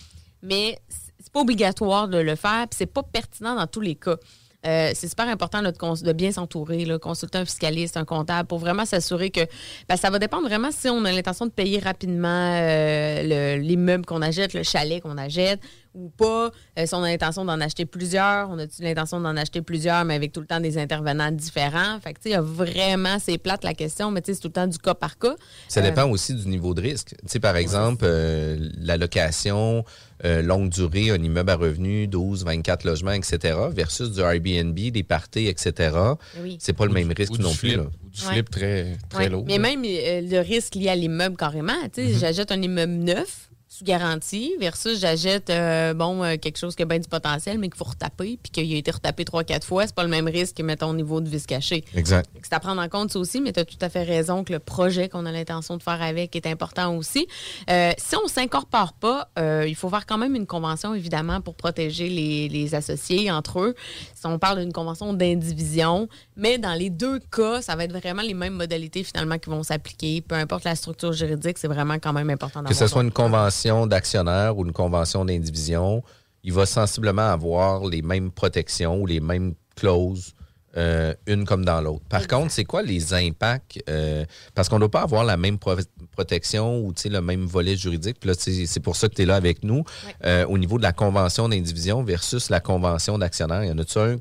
[0.43, 0.79] mais
[1.21, 4.17] c'est pas obligatoire de le faire, puis c'est pas pertinent dans tous les cas.
[4.65, 9.31] Euh, c'est super important de, bien s'entourer, consulter un fiscaliste, un comptable, pour vraiment s'assurer
[9.31, 9.41] que
[9.88, 12.29] ben, ça va dépendre vraiment si on a l'intention de payer rapidement
[12.61, 15.61] euh, le- l'immeuble qu'on achète, le chalet qu'on achète,
[15.94, 16.50] ou pas.
[16.78, 20.14] Euh, si on a l'intention d'en acheter plusieurs, on a-tu l'intention d'en acheter plusieurs, mais
[20.14, 22.00] avec tout le temps des intervenants différents.
[22.00, 24.35] Fait que, tu sais, il y a vraiment, c'est plate la question, mais tu sais,
[24.35, 25.37] c'est tout le temps du cas par cas.
[25.68, 27.09] Ça Euh, dépend aussi du niveau de risque.
[27.11, 29.85] Tu sais, par exemple, euh, la location
[30.24, 35.02] euh, longue durée, un immeuble à revenus, 12, 24 logements, etc., versus du Airbnb, des
[35.02, 35.96] parties, etc.,
[36.40, 36.59] Oui.
[36.61, 37.74] c'est pas le même risque non plus.
[37.76, 37.83] là.
[37.83, 38.33] ou du Ouais.
[38.35, 39.28] flip très, très Ouais.
[39.31, 39.44] lourd.
[39.48, 41.72] Mais même euh, le risque lié à l'immeuble carrément.
[41.92, 43.50] Tu sais, J'achète un immeuble neuf
[43.83, 47.68] sous garantie versus j'achète euh, bon euh, quelque chose qui a bien du potentiel mais
[47.68, 50.29] qu'il faut retaper puis qu'il a été retapé trois quatre fois c'est pas le même
[50.29, 52.29] risque que mettons au niveau de vis caché Exact.
[52.42, 54.53] C'est à prendre en compte ça aussi, mais tu as tout à fait raison que
[54.53, 57.27] le projet qu'on a l'intention de faire avec est important aussi.
[57.71, 59.29] Euh, si on ne s'incorpore pas,
[59.66, 63.75] il faut faire quand même une convention, évidemment, pour protéger les, les associés entre eux.
[64.14, 68.23] Si on parle d'une convention d'indivision, mais dans les deux cas, ça va être vraiment
[68.23, 70.21] les mêmes modalités finalement qui vont s'appliquer.
[70.21, 73.72] Peu importe la structure juridique, c'est vraiment quand même important Que ce soit une convention
[73.87, 76.03] d'actionnaire ou une convention d'indivision,
[76.45, 80.35] il va sensiblement avoir les mêmes protections ou les mêmes clauses,
[80.77, 82.05] euh, une comme dans l'autre.
[82.09, 83.83] Par contre, c'est quoi les impacts?
[83.89, 85.77] euh, parce qu'on ne doit pas avoir la même pro-
[86.13, 88.17] protection ou le même volet juridique.
[88.19, 89.85] Puis là, c'est pour ça que tu es là avec nous.
[90.25, 93.99] Euh, au niveau de la convention d'indivision versus la convention d'actionnaire, il y en a-tu
[93.99, 94.17] un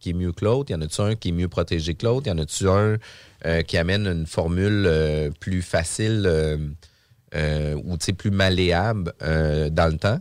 [0.00, 0.70] qui est mieux que l'autre?
[0.70, 2.26] Y en a-tu un qui est mieux protégé que l'autre?
[2.26, 2.98] Y en a-tu un
[3.62, 4.90] qui amène une formule
[5.38, 6.28] plus facile
[7.34, 10.20] euh, ou plus malléable euh, dans le temps?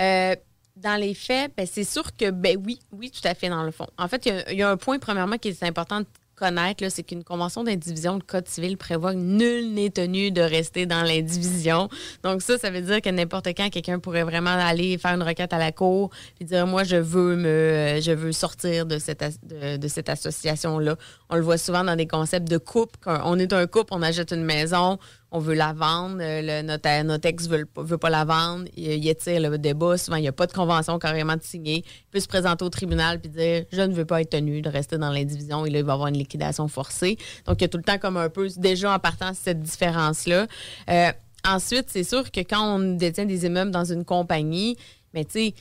[0.00, 0.34] Euh,
[0.76, 3.70] dans les faits, ben, c'est sûr que, ben oui, oui, tout à fait, dans le
[3.70, 3.86] fond.
[3.96, 7.22] En fait, il y a- un point, premièrement, qui est important de connaître, c'est qu'une
[7.22, 11.88] convention d'indivision, le Code civil prévoit que nul n'est tenu de rester dans l'indivision.
[12.24, 15.52] Donc, ça, ça veut dire que n'importe quand, quelqu'un pourrait vraiment aller faire une requête
[15.52, 16.10] à la cour
[16.40, 20.08] et dire, moi, je veux me, euh, je veux sortir de cette, de, de cette
[20.08, 20.96] association-là.
[21.30, 22.98] On le voit souvent dans des concepts de couple.
[23.06, 24.98] On est un couple, on achète une maison,
[25.34, 29.06] on veut la vendre, euh, le, notre, notre ex veut, veut pas la vendre, il,
[29.08, 32.20] étire le débat, souvent il n'y a pas de convention carrément de signer, il peut
[32.20, 35.10] se présenter au tribunal puis dire je ne veux pas être tenu de rester dans
[35.10, 37.18] l'indivision et là il va avoir une liquidation forcée.
[37.46, 40.46] Donc il y a tout le temps comme un peu déjà en partant cette différence-là.
[40.88, 41.10] Euh,
[41.44, 44.76] ensuite, c'est sûr que quand on détient des immeubles dans une compagnie,
[45.14, 45.54] mais tu sais,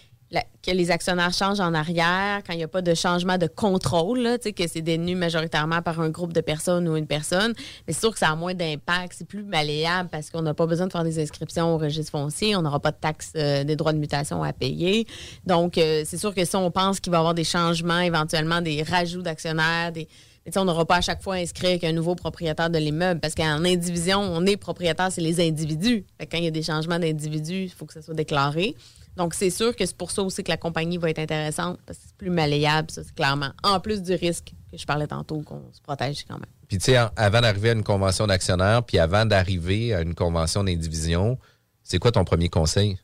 [0.62, 4.20] que les actionnaires changent en arrière, quand il n'y a pas de changement de contrôle,
[4.20, 7.54] là, que c'est détenu majoritairement par un groupe de personnes ou une personne,
[7.88, 10.88] c'est sûr que ça a moins d'impact, c'est plus malléable parce qu'on n'a pas besoin
[10.88, 13.94] de faire des inscriptions au registre foncier, on n'aura pas de taxes euh, des droits
[13.94, 15.06] de mutation à payer.
[15.46, 18.62] Donc, euh, c'est sûr que si on pense qu'il va y avoir des changements, éventuellement
[18.62, 20.08] des rajouts d'actionnaires, des,
[20.56, 24.20] on n'aura pas à chaque fois inscrit qu'un nouveau propriétaire de l'immeuble parce qu'en indivision,
[24.20, 26.06] on est propriétaire, c'est les individus.
[26.20, 28.76] Quand il y a des changements d'individus, il faut que ça soit déclaré.
[29.16, 32.00] Donc, c'est sûr que c'est pour ça aussi que la compagnie va être intéressante parce
[32.00, 33.52] que c'est plus malléable, ça, c'est clairement.
[33.64, 36.50] En plus du risque que je parlais tantôt, qu'on se protège quand même.
[36.68, 40.64] Puis tu sais, avant d'arriver à une convention d'actionnaire, puis avant d'arriver à une convention
[40.64, 41.38] d'indivision,
[41.84, 42.98] c'est quoi ton premier conseil?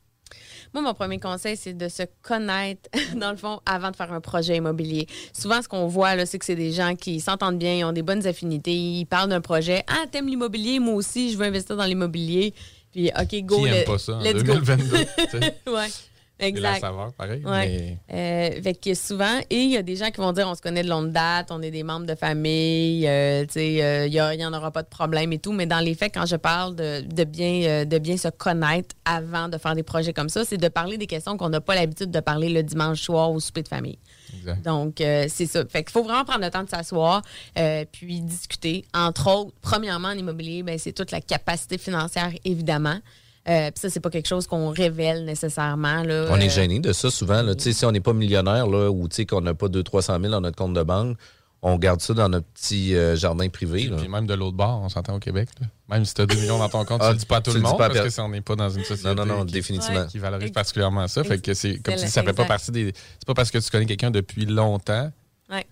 [0.73, 4.21] Moi, mon premier conseil, c'est de se connaître, dans le fond, avant de faire un
[4.21, 5.07] projet immobilier.
[5.33, 7.91] Souvent, ce qu'on voit, là, c'est que c'est des gens qui s'entendent bien, ils ont
[7.91, 9.83] des bonnes affinités, ils parlent d'un projet.
[9.87, 10.79] Ah, t'aimes l'immobilier?
[10.79, 12.53] Moi aussi, je veux investir dans l'immobilier.
[12.91, 13.57] Puis, OK, go.
[13.59, 14.53] Qui aime let- pas ça en let's go.
[14.55, 15.39] 2022, tu
[16.39, 16.79] la Exact.
[16.79, 17.43] saveur, pareil.
[17.45, 17.97] Ouais.
[18.11, 20.61] Euh, fait que souvent, et il y a des gens qui vont dire on se
[20.61, 24.37] connaît de longue date, on est des membres de famille, euh, tu sais, euh, il
[24.37, 25.51] n'y en aura pas de problème et tout.
[25.51, 29.49] Mais dans les faits, quand je parle de, de bien, de bien se connaître avant
[29.49, 32.11] de faire des projets comme ça, c'est de parler des questions qu'on n'a pas l'habitude
[32.11, 33.99] de parler le dimanche soir au souper de famille.
[34.37, 34.63] Exact.
[34.63, 35.65] Donc, c'est ça.
[35.67, 37.21] Fait qu'il faut vraiment prendre le temps de s'asseoir
[37.91, 38.85] puis discuter.
[38.93, 42.99] Entre autres, premièrement, en immobilier, ben, c'est toute la capacité financière, évidemment.
[43.47, 46.03] Euh, puis ça, c'est pas quelque chose qu'on révèle nécessairement.
[46.03, 47.41] Là, On est Euh, gêné de ça souvent.
[47.41, 47.55] Là.
[47.55, 50.19] Tu sais, Si on n'est pas millionnaire là, ou tu sais, qu'on n'a pas 200-300
[50.21, 51.17] 000 dans notre compte de banque,
[51.61, 53.83] on garde ça dans notre petit euh, jardin privé.
[53.87, 53.97] là.
[53.97, 55.49] Puis même de l'autre bord, on s'entend au Québec.
[55.59, 55.67] là.
[55.89, 57.41] Même si tu as 2 millions dans ton compte, Ah, tu le dis pas à
[57.41, 59.45] tout le monde parce que ça, on n'est pas dans une société Non, non, non,
[59.45, 60.05] qui, définitivement.
[60.05, 61.23] qui valorise particulièrement ça.
[61.23, 62.93] Fait que c'est comme tu dis, ça fait pas partie des.
[63.17, 65.11] C'est pas parce que tu connais quelqu'un depuis longtemps
[65.49, 65.65] Ouais.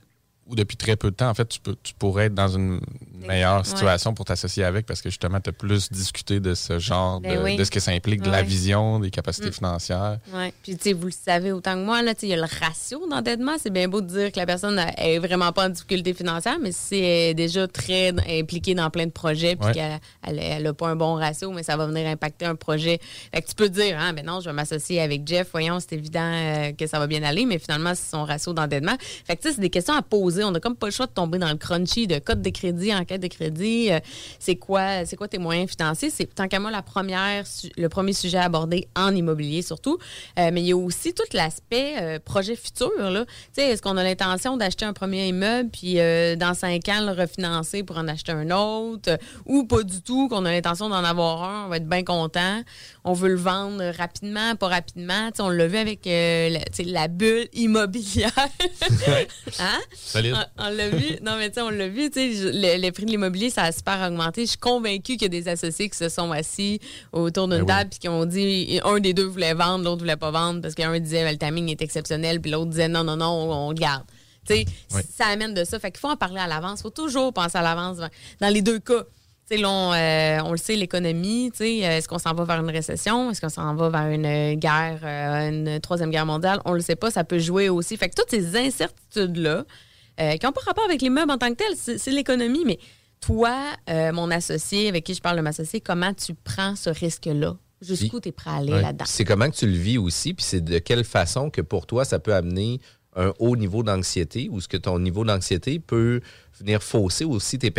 [0.47, 2.82] ou depuis très peu de temps, en fait, tu, peux, tu pourrais être dans une
[3.25, 3.63] meilleure Ouais.
[3.63, 7.38] situation pour t'associer avec parce que justement, tu as plus discuté de ce genre, Ben
[7.39, 7.56] de, oui.
[7.56, 9.53] de ce que ça implique, de la vision, des capacités Mm.
[9.53, 10.19] financières.
[10.34, 10.53] Oui.
[10.63, 13.08] Puis, tu sais, vous le savez autant que moi, là, il y a le ratio
[13.10, 13.53] d'endettement.
[13.62, 16.58] C'est bien beau de dire que la personne a- est vraiment pas en difficulté financière,
[16.62, 19.73] mais si elle est déjà très impliquée dans plein de projets puis Ouais.
[19.73, 22.99] qu'elle elle, elle a pas un bon ratio, mais ça va venir impacter un projet.
[23.34, 25.93] Fait que tu peux dire, ah, ben non, je vais m'associer avec Jeff, voyons, c'est
[25.93, 28.95] évident euh, que ça va bien aller, mais finalement, c'est son ratio d'endettement.
[29.25, 30.43] Fait que, tu sais, c'est des questions à poser.
[30.43, 32.93] On n'a comme pas le choix de tomber dans le crunchy de code de crédit,
[33.08, 33.91] enquête de crédit.
[33.91, 34.00] Euh,
[34.39, 36.10] c'est quoi, c'est quoi tes moyens financiers?
[36.10, 37.46] C'est tant qu'à moi la première,
[37.78, 39.98] le premier sujet à aborder en immobilier surtout.
[40.38, 42.91] Euh, mais il y a aussi tout l'aspect euh, projet futur.
[43.58, 47.98] Est-ce qu'on a l'intention d'acheter un premier immeuble puis dans cinq ans le refinancer pour
[47.98, 49.17] en acheter un autre?
[49.46, 52.62] ou pas du tout, qu'on a l'intention d'en avoir un, on va être bien content?
[53.08, 55.30] On veut le vendre rapidement, pas rapidement.
[55.39, 58.32] On l'a vu avec euh, la, bulle immobilière.
[59.60, 59.80] hein?
[59.96, 60.36] Solide.
[60.58, 61.15] On, on l'a vu.
[61.24, 62.10] Non, mais tu sais, on l'a vu.
[62.15, 64.41] Le, le prix de l'immobilier, ça a super augmenté.
[64.41, 66.82] Je suis convaincue qu'il y a des associés qui se sont assis
[67.13, 70.17] autour d'une Ben table puis qui ont dit un des deux voulait vendre, l'autre voulait
[70.17, 73.28] pas vendre parce qu'un disait le timing est exceptionnel puis l'autre disait non, non, non,
[73.30, 74.04] on, on le garde.
[74.50, 74.65] Oui.
[75.15, 75.80] ça amène de ça.
[75.80, 76.80] Fait qu'il faut en parler à l'avance.
[76.80, 77.98] Il faut toujours penser à l'avance.
[78.39, 79.04] Dans les deux cas.
[79.50, 83.32] On, euh, on le sait, l'économie, euh, est-ce qu'on s'en va vers une récession?
[83.32, 86.60] Est-ce qu'on s'en va vers une guerre, euh, une troisième guerre mondiale?
[86.66, 87.96] On le sait pas, ça peut jouer aussi.
[87.96, 89.64] Fait que toutes ces incertitudes-là,
[90.20, 92.78] euh, qui n'ont pas rapport avec l'immeuble en tant que tel, c'est l'économie, mais
[93.22, 93.56] toi,
[93.88, 97.56] mon associé, avec qui je parle de m'associer, comment tu prends ce risque-là?
[97.80, 99.06] Jusqu'où tu es prêt à aller là-dedans?
[99.08, 102.06] C'est comment que tu le vis aussi, puis c'est de quelle façon que pour toi,
[102.06, 102.80] ça peut amener
[103.17, 106.21] un haut niveau d'anxiété ou ce que ton niveau d'anxiété peut
[106.60, 107.73] venir fausser aussi tes,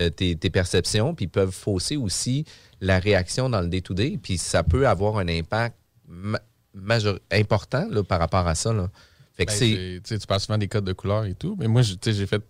[0.00, 2.44] euh, tes, tes perceptions, puis peuvent fausser aussi
[2.80, 5.74] la réaction dans le day-to-day, puis ça peut avoir un impact
[6.06, 6.40] ma-
[6.74, 8.72] majeur- important là, par rapport à ça.
[8.72, 8.90] Là.
[9.36, 11.94] Fait que Ben, tu parles souvent des codes de couleur et tout, mais moi, je-
[11.94, 12.42] tu sais, j'ai fait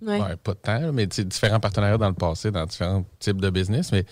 [0.00, 0.18] Ouais.
[0.18, 3.92] ouais, pas de temps, mais différents partenariats dans le passé, dans différents types de business.
[3.92, 4.06] Mais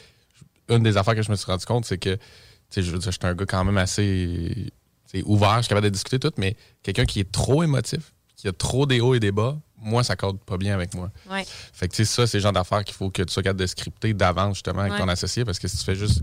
[0.69, 2.21] une des affaires que je me suis rendu compte, c'est que tu
[2.69, 4.71] sais, je veux dire, j'étais un gars quand même assez
[5.11, 8.47] sais, ouvert, je suis capable de discuter tout, mais quelqu'un qui est trop émotif, qui
[8.49, 11.11] a trop des hauts et des bas, moi, ça corde pas bien avec moi.
[11.31, 11.45] Ouais.
[11.73, 13.61] Fait que tu sais, ça, c'est le genre d'affaires qu'il faut que tu sois capable
[13.61, 14.99] de scripter d'avance, justement, avec Ouais.
[14.99, 16.23] ton associé, parce que si tu fais juste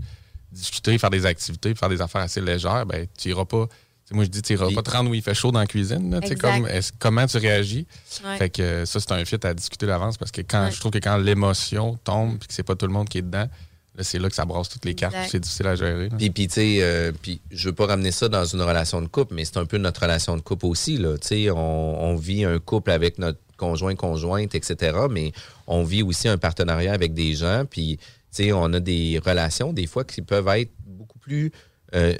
[0.52, 3.66] discuter, faire des activités, faire des affaires assez légères, ben, tu iras pas.
[4.12, 6.10] moi, je dis, tu iras pas te rendre où il fait chaud dans la cuisine.
[6.12, 6.60] là, tu sais, Exact.
[6.60, 6.68] comme,
[7.00, 7.86] comment tu réagis?
[8.24, 8.36] Ouais.
[8.36, 10.70] Fait que ça, c'est un fit à discuter d'avance parce que quand Ouais.
[10.70, 13.22] je trouve que quand l'émotion tombe puis que c'est pas tout le monde qui est
[13.22, 13.48] dedans,
[13.96, 15.14] là, c'est là que ça brasse toutes les cartes.
[15.28, 16.08] C'est difficile à gérer.
[16.08, 16.16] là.
[16.16, 19.06] Puis, puis tu sais, euh, puis je veux pas ramener ça dans une relation de
[19.08, 20.98] couple, mais c'est un peu notre relation de couple aussi.
[20.98, 21.16] Là.
[21.18, 25.32] Tu sais, on, on vit un couple avec notre conjoint, conjointe, etc., mais
[25.66, 27.64] on vit aussi un partenariat avec des gens.
[27.68, 31.50] Puis, tu sais, on a des relations, des fois, qui peuvent être beaucoup plus...
[31.94, 32.14] euh,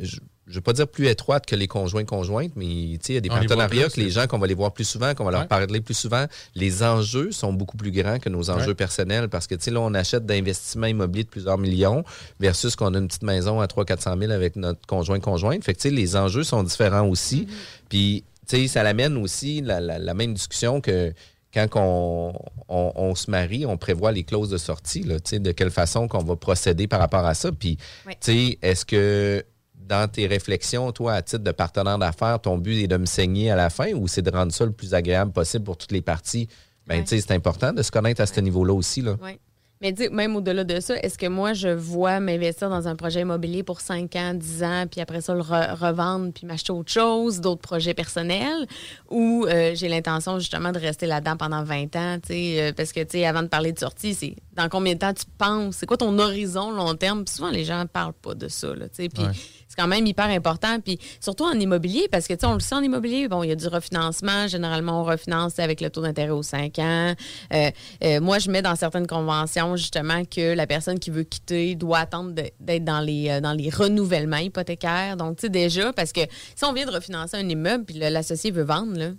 [0.47, 3.21] je je veux pas dire plus étroites que les conjoints conjointes, mais il y a
[3.21, 5.41] des On partenariats que les gens qu'on va les voir plus souvent, qu'on va leur
[5.43, 5.47] Ouais.
[5.49, 6.25] parler plus souvent.
[6.55, 8.75] Les enjeux sont beaucoup plus grands que nos enjeux Ouais.
[8.75, 12.05] personnels parce que là on achète d'investissements immobiliers de plusieurs millions
[12.41, 15.65] versus qu'on a une petite maison à 3 400 000 avec notre conjoint conjointe.
[15.65, 17.49] Fait que les enjeux sont différents aussi.
[17.89, 21.13] Puis tu sais ça l'amène aussi la, la- la même discussion que
[21.53, 22.33] quand on,
[22.69, 26.23] on- on se marie, on prévoit les clauses de sortie, là, de quelle façon qu'on
[26.23, 27.51] va procéder par rapport à ça.
[27.51, 28.59] Puis, Oui.
[28.63, 29.43] est-ce que
[29.87, 33.51] dans tes réflexions, toi, à titre de partenaire d'affaires, ton but est de me saigner
[33.51, 36.03] à la fin ou c'est de rendre ça le plus agréable possible pour toutes les
[36.03, 36.49] parties?
[36.87, 37.03] Ben, Ouais.
[37.05, 39.17] tu sais, c'est important de se connaître à ce niveau-là aussi, là.
[39.23, 39.39] Oui.
[39.83, 43.21] Mais dis, même au-delà de ça, est-ce que moi, je vois m'investir dans un projet
[43.21, 46.91] immobilier pour 5 ans, 10 ans, puis après ça, le re- revendre, puis m'acheter autre
[46.91, 48.67] chose, d'autres projets personnels,
[49.11, 52.93] ou euh, j'ai l'intention justement de rester là-dedans pendant 20 ans, tu sais, euh, parce
[52.93, 55.77] que, tu sais, avant de parler de sortie, c'est dans combien de temps tu penses,
[55.77, 57.25] c'est quoi ton horizon long terme?
[57.25, 58.75] Puis souvent, les gens ne parlent pas de ça.
[58.75, 59.25] Là, puis Ouais.
[59.69, 60.81] c'est quand même hyper important.
[60.81, 63.49] Puis surtout en immobilier, parce que tu sais, on le sait en immobilier, bon, il
[63.49, 64.49] y a du refinancement.
[64.49, 67.15] Généralement, on refinance avec le taux d'intérêt aux 5 ans.
[67.53, 67.71] Euh,
[68.05, 71.99] euh, moi, je mets dans certaines conventions justement que la personne qui veut quitter doit
[71.99, 75.17] attendre d'être dans les, euh, dans les renouvellements hypothécaires.
[75.17, 76.21] Donc, tu sais, déjà, parce que
[76.55, 79.11] si on vient de refinancer un immeuble puis l'associé veut vendre, là,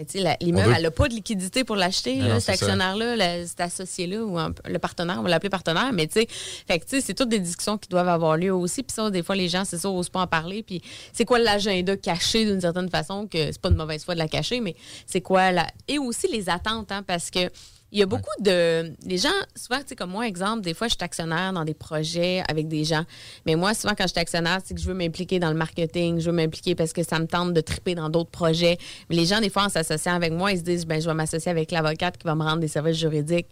[0.00, 3.60] mais tu sais, la- l'immeuble, elle n'a pas de liquidité pour l'acheter, cet actionnaire-là, cet
[3.60, 7.38] associé-là, ou un- le partenaire, on va l'appeler partenaire, mais tu sais, c'est toutes des
[7.38, 8.82] discussions qui doivent avoir lieu aussi.
[8.82, 10.62] Puis ça, des fois, les gens, c'est ça, n'osent pas en parler.
[10.62, 10.80] Puis
[11.12, 14.28] c'est quoi l'agenda caché d'une certaine façon, que c'est pas de mauvaise foi de la
[14.28, 14.74] cacher, mais
[15.06, 15.66] c'est quoi la.
[15.86, 17.50] Et aussi les attentes, hein, parce que.
[17.92, 18.92] Il y a beaucoup de.
[19.04, 21.74] Les gens, souvent, tu sais, comme moi, exemple, des fois, je suis actionnaire dans des
[21.74, 23.04] projets avec des gens.
[23.46, 26.20] Mais moi, souvent, quand je suis actionnaire, c'est que je veux m'impliquer dans le marketing,
[26.20, 28.78] je veux m'impliquer parce que ça me tente de triper dans d'autres projets.
[29.08, 31.14] Mais les gens, des fois, en s'associant avec moi, ils se disent, ben, je vais
[31.14, 33.48] m'associer avec l'avocate qui va me rendre des services juridiques.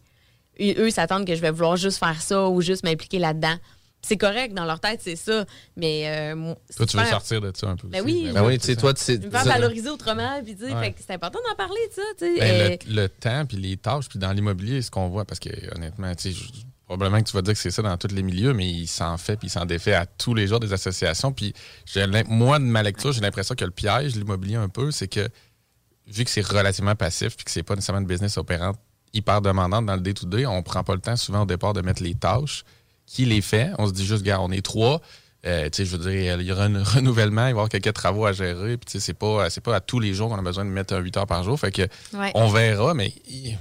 [0.61, 3.57] Eux, eux, ils s'attendent que je vais vouloir juste faire ça ou juste m'impliquer là-dedans.
[4.01, 5.45] C'est correct, dans leur tête, c'est ça.
[5.77, 7.89] Mais euh, Toi, tu veux sortir de ça un peu.
[7.89, 8.13] Ben aussi.
[8.27, 8.31] oui.
[8.33, 8.81] Ben oui, tu sais, ça.
[8.81, 9.19] toi, tu sais.
[9.21, 10.81] Je me faire ça- valoriser autrement, puis tu sais, Ouais.
[10.85, 12.39] fait que c'est important d'en parler de ça, tu sais.
[12.41, 15.41] Ben, Euh, le, le temps, puis les tâches, puis dans l'immobilier, ce qu'on voit, parce
[15.41, 16.41] que honnêtement, tu sais,
[16.87, 19.19] probablement que tu vas dire que c'est ça dans tous les milieux, mais il s'en
[19.19, 21.33] fait, puis il s'en défait à tous les jours des associations.
[21.33, 21.53] Puis
[22.29, 25.29] moi, de ma lecture, j'ai l'impression que le piège de l'immobilier un peu, c'est que
[26.07, 28.77] vu que c'est relativement passif, puis que c'est pas nécessairement une business opérante
[29.13, 32.03] hyper demandante dans le day-to-day, on prend pas le temps souvent au départ de mettre
[32.03, 32.65] les tâches.
[33.09, 33.71] Qui les fait?
[33.79, 35.01] On se dit juste, gars, on est trois.
[35.47, 37.69] Euh, tu sais, je veux dire, il y aura un renouvellement, il va y avoir
[37.69, 38.77] quelques travaux à gérer.
[38.77, 40.71] Puis, tu sais, c'est pas, c'est pas à tous les jours qu'on a besoin de
[40.71, 41.59] mettre un 8 heures par jour.
[41.59, 42.33] Fait que, Ouais.
[42.35, 43.13] on verra, mais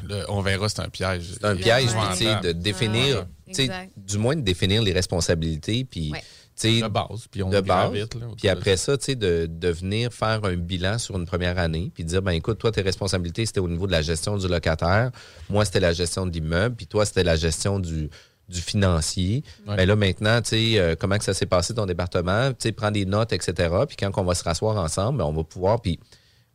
[0.10, 1.24] le- on verra, c'est un piège.
[1.34, 3.92] C'est un piège, sais, de définir, Ouais, tu sais, exact.
[3.96, 6.20] du moins de définir les responsabilités, puis, Ouais.
[6.20, 7.94] tu sais, De base, puis on de base.
[7.94, 11.16] là, autour Puis de après ça, tu sais, de, de venir faire un bilan sur
[11.18, 14.02] une première année, puis dire, ben écoute, toi, tes responsabilités, c'était au niveau de la
[14.02, 15.12] gestion du locataire.
[15.50, 16.76] Moi, c'était la gestion de l'immeuble.
[16.76, 18.10] Puis toi, c'était la gestion du,
[18.50, 19.44] du financier.
[19.68, 19.76] Ouais.
[19.78, 22.50] Ben là, maintenant, tu sais, euh, comment que ça s'est passé ton département?
[22.52, 23.54] Tu sais, prends des notes, etc.
[23.88, 26.00] Puis quand on va se rasseoir ensemble, ben, on va pouvoir, puis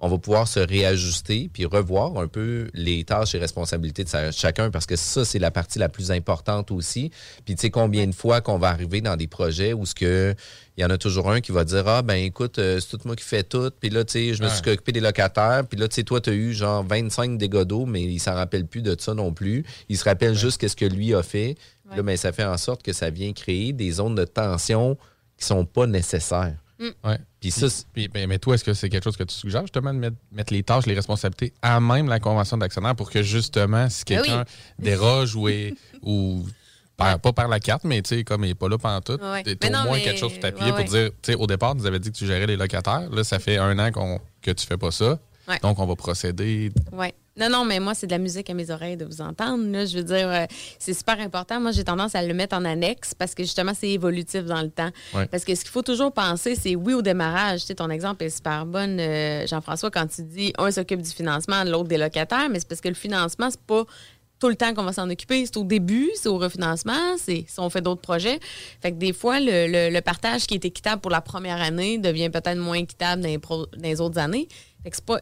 [0.04, 4.32] on va pouvoir se réajuster puis revoir un peu les tâches et responsabilités de sa-
[4.32, 7.12] chacun parce que ça, c'est la partie la plus importante aussi.
[7.44, 10.34] Puis tu sais combien de fois qu'on va arriver dans des projets où ce que
[10.76, 13.00] il y en a toujours un qui va dire ah ben écoute euh, c'est tout
[13.04, 15.78] moi qui fais tout puis là tu sais je me suis occupé des locataires puis
[15.78, 18.66] là tu sais toi tu as eu genre 25 dégâts d'eau mais il s'en rappelle
[18.66, 19.64] plus de ça non plus.
[19.88, 21.56] Il se rappelle juste qu'est-ce que lui a fait.
[21.92, 24.96] Puis Là ben ça fait en sorte que ça vient créer des zones de tension
[25.38, 26.56] qui sont pas nécessaires.
[27.04, 27.18] Ouais.
[27.40, 29.94] Puis ça Puis, ben, mais toi, est-ce que c'est quelque chose que tu suggères justement
[29.94, 33.88] de mettre, mettre les tâches, les responsabilités à même la convention d'actionnaire pour que justement,
[33.88, 34.26] si Ben oui.
[34.26, 34.44] quelqu'un
[34.80, 36.44] déroge ou, est, ou
[36.96, 39.12] par- pas par la carte, mais tu sais, comme il n'est pas là pendant tout,
[39.22, 39.44] Ouais.
[39.44, 41.34] t'as Mais au non, moins mais- quelque chose pour t'appuyer ouais, pour dire, tu sais,
[41.36, 43.08] au départ, tu nous avais dit que tu gérais les locataires.
[43.12, 45.20] Là, ça fait un an qu'on, que tu fais pas ça.
[45.46, 45.58] Ouais.
[45.62, 46.72] Donc, on va procéder.
[47.36, 49.64] Non, non, mais moi, c'est de la musique à mes oreilles de vous entendre.
[49.70, 49.86] Là.
[49.86, 50.44] Je veux dire, euh,
[50.78, 51.60] c'est super important.
[51.60, 54.68] Moi, j'ai tendance à le mettre en annexe parce que justement, c'est évolutif dans le
[54.68, 54.90] temps.
[55.14, 55.26] Ouais.
[55.28, 57.60] Parce que ce qu'il faut toujours penser, c'est oui au démarrage.
[57.62, 61.10] Tu sais, ton exemple est super bon, euh, Jean-François, quand tu dis un s'occupe du
[61.10, 63.84] financement, l'autre des locataires, mais c'est parce que le financement, c'est pas
[64.38, 65.46] tout le temps qu'on va s'en occuper.
[65.46, 68.40] C'est au début, c'est au refinancement, c'est si on fait d'autres projets.
[68.82, 71.96] Fait que des fois, le, le- le partage qui est équitable pour la première année
[71.98, 74.48] devient peut-être moins équitable dans les, pro- dans les autres années.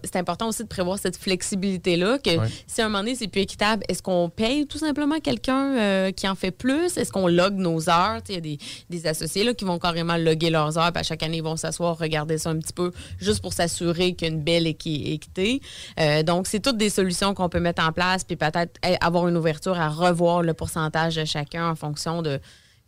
[0.05, 2.49] C'est important aussi de prévoir cette flexibilité-là, que Ouais.
[2.67, 6.11] si à un moment donné, c'est plus équitable, est-ce qu'on paye tout simplement quelqu'un euh,
[6.13, 6.97] qui en fait plus?
[6.97, 8.21] Est-ce qu'on log nos heures?
[8.29, 11.03] Il y a des, des associés là, qui vont carrément loguer leurs heures, puis à
[11.03, 14.31] chaque année, ils vont s'asseoir, regarder ça un petit peu, juste pour s'assurer qu'il y
[14.31, 15.61] a une belle équi- équité.
[15.99, 19.37] Euh, donc, c'est toutes des solutions qu'on peut mettre en place, puis peut-être avoir une
[19.37, 22.41] ouverture à revoir le pourcentage de chacun en fonction de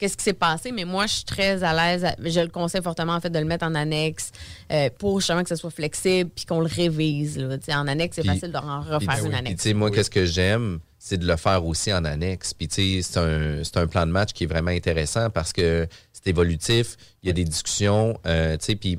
[0.03, 2.05] qu'est-ce qui s'est passé, mais moi, je suis très à l'aise.
[2.19, 4.33] Je le conseille fortement, en fait, de le mettre en annexe
[4.73, 7.39] euh, pour justement que ce soit flexible puis qu'on le révise.
[7.39, 7.57] là.
[7.81, 9.63] En annexe, c'est Puis- facile de en refaire Puis, une Puis, annexe.
[9.63, 12.53] tu sais, moi, qu'est-ce que j'aime, c'est de le faire aussi en annexe.
[12.53, 15.53] Puis, tu sais, c'est un, c'est un plan de match qui est vraiment intéressant parce
[15.53, 18.99] que c'est évolutif, il y a des discussions, euh, tu sais, puis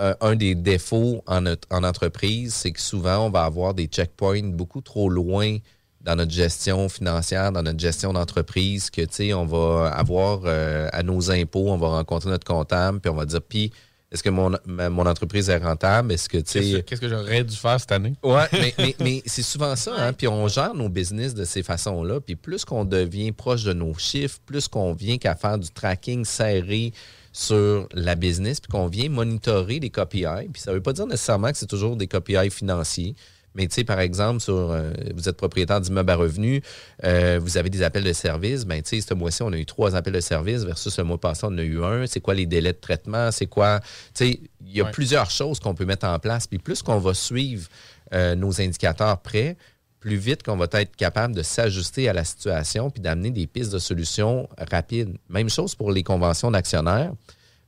[0.00, 3.86] euh, un des défauts en, notre- en entreprise, c'est que souvent, on va avoir des
[3.86, 5.58] checkpoints beaucoup trop loin
[6.00, 10.88] dans notre gestion financière, dans notre gestion d'entreprise, que, tu sais, on va avoir euh,
[10.92, 13.70] à nos impôts, on va rencontrer notre comptable, puis on va dire, puis,
[14.12, 16.12] est-ce que mon, ma- mon entreprise est rentable?
[16.12, 16.82] Est-ce que, tu Qu'est-ce sais...
[16.82, 18.14] qu'est-ce que j'aurais dû faire cette année?
[18.24, 19.92] Ouais, mais, mais, mais c'est souvent ça.
[19.96, 20.12] Hein?
[20.12, 22.20] Puis on gère nos business de ces façons-là.
[22.20, 26.24] Puis plus qu'on devient proche de nos chiffres, plus qu'on vient qu'à faire du tracking
[26.24, 26.92] serré
[27.32, 30.48] sur la business, puis qu'on vient monitorer les KPI.
[30.52, 33.14] Puis ça veut pas dire nécessairement que c'est toujours des KPI financiers.
[33.54, 36.62] Mais tu sais, par exemple, sur euh, vous êtes propriétaire d'immeuble à revenus,
[37.04, 38.64] euh, vous avez des appels de service.
[38.64, 41.18] Ben, tu sais, ce mois-ci, on a eu trois appels de service versus le mois
[41.18, 42.06] passé, on en a eu un.
[42.06, 43.30] C'est quoi les délais de traitement?
[43.32, 43.80] C'est quoi?
[44.14, 44.90] Tu sais, il y a Ouais.
[44.92, 46.46] plusieurs choses qu'on peut mettre en place.
[46.46, 47.68] Puis plus qu'on va suivre
[48.14, 49.56] euh, nos indicateurs près,
[49.98, 53.72] plus vite qu'on va être capable de s'ajuster à la situation puis d'amener des pistes
[53.72, 55.16] de solutions rapides.
[55.28, 57.12] Même chose pour les conventions d'actionnaires.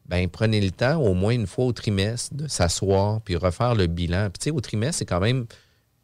[0.07, 3.87] Ben, prenez le temps, au moins une fois au trimestre, de s'asseoir puis refaire le
[3.87, 4.30] bilan.
[4.30, 5.47] Puis, tu sais, au trimestre, c'est quand même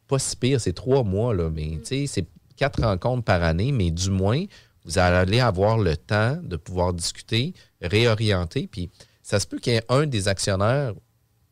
[0.08, 4.10] pas si pire, c'est trois mois, là, mais c'est quatre rencontres par année, mais du
[4.10, 4.44] moins,
[4.84, 8.66] vous allez avoir le temps de pouvoir discuter, réorienter.
[8.66, 8.90] Puis,
[9.22, 10.94] ça se peut qu'il y ait un des actionnaires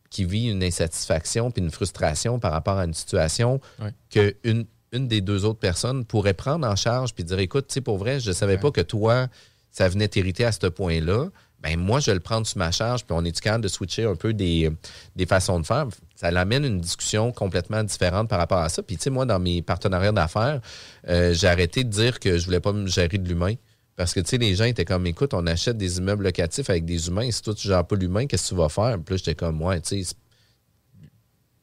[0.08, 3.60] qui vit une insatisfaction puis une frustration par rapport à une situation
[4.08, 7.74] que une, une des deux autres personnes pourrait prendre en charge puis dire écoute, tu
[7.74, 9.26] sais, pour vrai, je ne savais pas que toi,
[9.70, 11.28] ça venait t'irriter à ce point-là.
[11.60, 14.04] Ben moi, je vais le prendre sur ma charge, puis on est capable de switcher
[14.04, 14.70] un peu des,
[15.16, 15.86] des façons de faire?
[16.16, 18.82] Ça l'amène une discussion complètement différente par rapport à ça.
[18.82, 20.60] Puis, tu sais, moi, dans mes partenariats d'affaires,
[21.08, 23.54] euh, j'ai arrêté de dire que je voulais pas me gérer de l'humain.
[23.96, 26.84] Parce que, tu sais, les gens étaient comme, écoute, on achète des immeubles locatifs avec
[26.86, 27.30] des humains.
[27.30, 28.98] Si toi, tu gères pas l'humain, qu'est-ce que tu vas faire?
[28.98, 30.16] Puis là, j'étais comme, ouais, tu sais,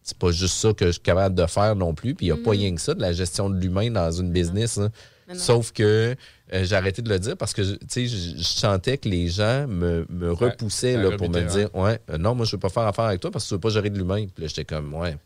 [0.04, 2.14] c'est pas juste ça que je suis capable de faire non plus.
[2.14, 4.32] Puis il n'y a pas rien que ça de la gestion de l'humain dans une
[4.32, 4.78] business.
[4.78, 4.90] hein.
[5.34, 6.16] Sauf que
[6.54, 9.28] euh, j'ai arrêté de le dire parce que tu sais, je, je sentais que les
[9.30, 12.70] gens me, me repoussaient là, pour me dire Ouais, euh, non, moi, je veux pas
[12.70, 14.26] faire affaire avec toi parce que tu veux pas gérer de l'humain.
[14.34, 15.18] Puis là, j'étais comme Ouais.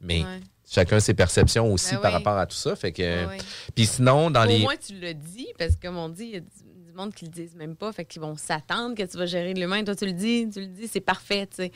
[0.00, 0.40] Mais Ouais.
[0.68, 2.16] chacun ses perceptions aussi Ben par oui.
[2.18, 2.74] rapport à tout ça.
[2.76, 3.02] Fait que.
[3.02, 3.38] Ouais, ouais.
[3.74, 4.60] Puis sinon, dans Au les.
[4.60, 6.46] moins, tu le dis, parce que, comme on dit, il y a du,
[6.86, 9.54] du monde qui le disent même pas, fait qu'ils vont s'attendre que tu vas gérer
[9.54, 9.82] de l'humain.
[9.84, 11.72] Toi, tu le dis, tu le dis, c'est parfait, tu sais.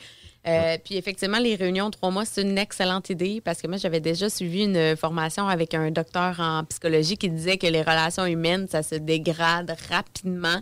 [0.47, 3.77] Euh, Puis effectivement, les réunions de trois mois, c'est une excellente idée parce que moi,
[3.77, 8.25] j'avais déjà suivi une formation avec un docteur en psychologie qui disait que les relations
[8.25, 10.61] humaines, ça se dégrade rapidement.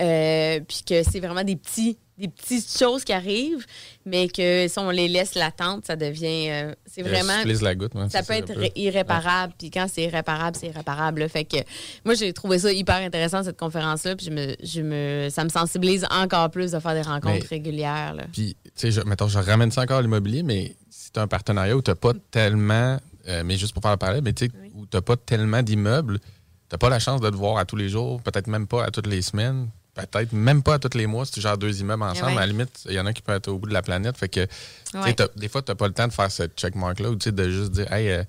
[0.00, 3.66] Euh, puis que c'est vraiment des petits des petites choses qui arrivent,
[4.06, 6.48] mais que si on les laisse latentes, ça devient.
[6.50, 7.36] euh, c'est vraiment.
[7.38, 9.52] supplice de la goutte, ouais, ça peut ça, être irréparable.
[9.58, 11.20] Puis quand c'est irréparable, c'est irréparable.
[11.20, 11.28] là.
[11.28, 11.56] Fait que
[12.04, 14.16] moi, j'ai trouvé ça hyper intéressant, cette conférence-là.
[14.16, 17.56] Puis je me, je me, ça me sensibilise encore plus de faire des rencontres Mais-
[17.56, 18.14] régulières.
[18.32, 21.22] Puis, tu sais, je, mettons, je ramène ça encore à l'immobilier, mais si tu as
[21.22, 22.98] un partenariat où tu n'as pas tellement,
[23.28, 25.62] euh, mais juste pour faire le parallèle, mais tu sais, où tu n'as pas tellement
[25.62, 26.26] d'immeubles, tu
[26.72, 28.90] n'as pas la chance de te voir à tous les jours, peut-être même pas à
[28.90, 32.02] toutes les semaines, peut-être même pas à tous les mois si tu gères deux immeubles
[32.02, 32.32] ensemble.
[32.32, 32.36] ouais.
[32.38, 34.16] À la limite, il y en a qui peuvent être au bout de la planète.
[34.16, 34.46] Fait que,
[34.94, 35.14] Ouais.
[35.36, 37.92] des fois, tu n'as pas le temps de faire ce checkmark-là ou de juste dire,
[37.92, 38.22] hey, euh,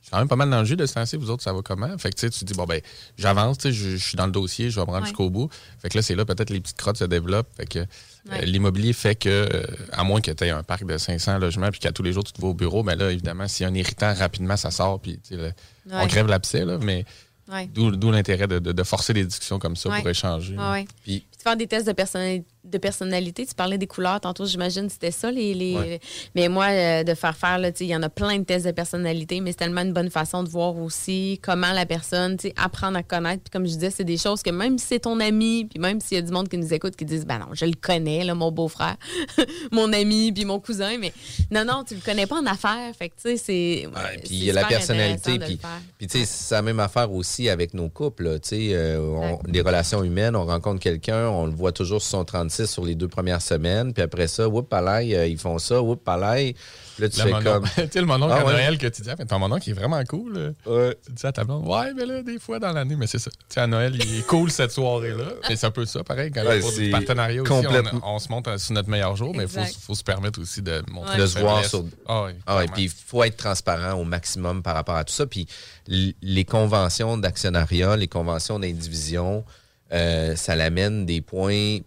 [0.00, 1.62] je suis quand même pas mal dans le jus de ce vous autres, ça va
[1.62, 1.98] comment?
[1.98, 2.80] Fait que tu tu dis, bon, ben,
[3.18, 5.06] j'avance, je, je suis dans le dossier, je vais me rendre Ouais.
[5.08, 5.48] jusqu'au bout.
[5.80, 7.48] Fait que là, c'est là, peut-être, les petites crottes se développent.
[7.56, 9.62] Fait que euh, l'immobilier fait que, euh,
[9.92, 12.22] à moins que tu aies un parc de 500 logements puis qu'à tous les jours,
[12.24, 14.70] tu te vas au bureau, mais là, évidemment, s'il y a un irritant, rapidement, ça
[14.70, 15.50] sort, puis le-
[15.90, 17.04] on crève l'abcès, là, mais
[17.50, 17.68] Ouais.
[17.72, 20.00] d'où l'intérêt de, de- de forcer des discussions comme ça Ouais.
[20.00, 20.56] pour échanger.
[21.04, 23.46] Puis, de faire des tests de, personnali- de personnalité.
[23.46, 25.30] Tu parlais des couleurs tantôt, j'imagine, c'était ça.
[25.30, 25.74] Les, les...
[25.76, 26.00] Ouais.
[26.34, 29.40] Mais moi, euh, de faire faire, il y en a plein de tests de personnalité,
[29.40, 33.42] mais c'est tellement une bonne façon de voir aussi comment la personne, apprendre à connaître.
[33.44, 36.00] Puis comme je disais, c'est des choses que même si c'est ton ami, puis même
[36.00, 38.24] s'il y a du monde qui nous écoute qui disent, ben non, je le connais,
[38.24, 38.96] là, mon beau-frère,
[39.72, 41.12] mon ami, puis mon cousin, mais
[41.50, 42.92] non, non, tu le connais pas en affaires.
[42.98, 43.86] Fait que, tu sais, c'est.
[43.86, 45.38] Ouais, puis il y a la personnalité.
[45.38, 45.58] Puis,
[45.98, 48.38] puis tu sais, c'est la même affaire aussi avec nos couples.
[48.40, 52.10] tu sais, euh, on- les relations humaines, on rencontre quelqu'un, on le voit toujours sur
[52.18, 52.24] son
[52.56, 53.92] 36 sur les deux premières semaines.
[53.92, 56.54] Puis après ça, whoop, palais, euh, ils font ça, whoop, palais.
[56.98, 57.64] Là, tu Le fais monon- comme.
[57.76, 58.52] tu sais, le mononcle Ah à ouais.
[58.54, 60.54] Noël que tu dis, ah, mais ton mononcle, il est vraiment cool.
[60.64, 60.92] là.
[61.06, 63.30] Tu dis à ta blonde, ouais, mais là, des fois dans l'année, mais c'est ça.
[63.30, 65.24] Tu sais, à Noël, il est cool cette soirée-là.
[65.48, 66.30] Mais c'est un peu ça, pareil.
[66.30, 69.44] Quand Ouais, du partenariat aussi, complètement- on, on se monte sur notre meilleur jour, mais
[69.44, 71.84] il faut, faut se permettre aussi de montrer de se voir sur.
[72.08, 75.12] Ah oui, Ah ouais, puis il faut être transparent au maximum par rapport à tout
[75.12, 75.26] ça.
[75.26, 75.46] Puis
[75.86, 79.44] les conventions d'actionnariat, les conventions d'indivision,
[79.92, 81.78] euh, ça l'amène des points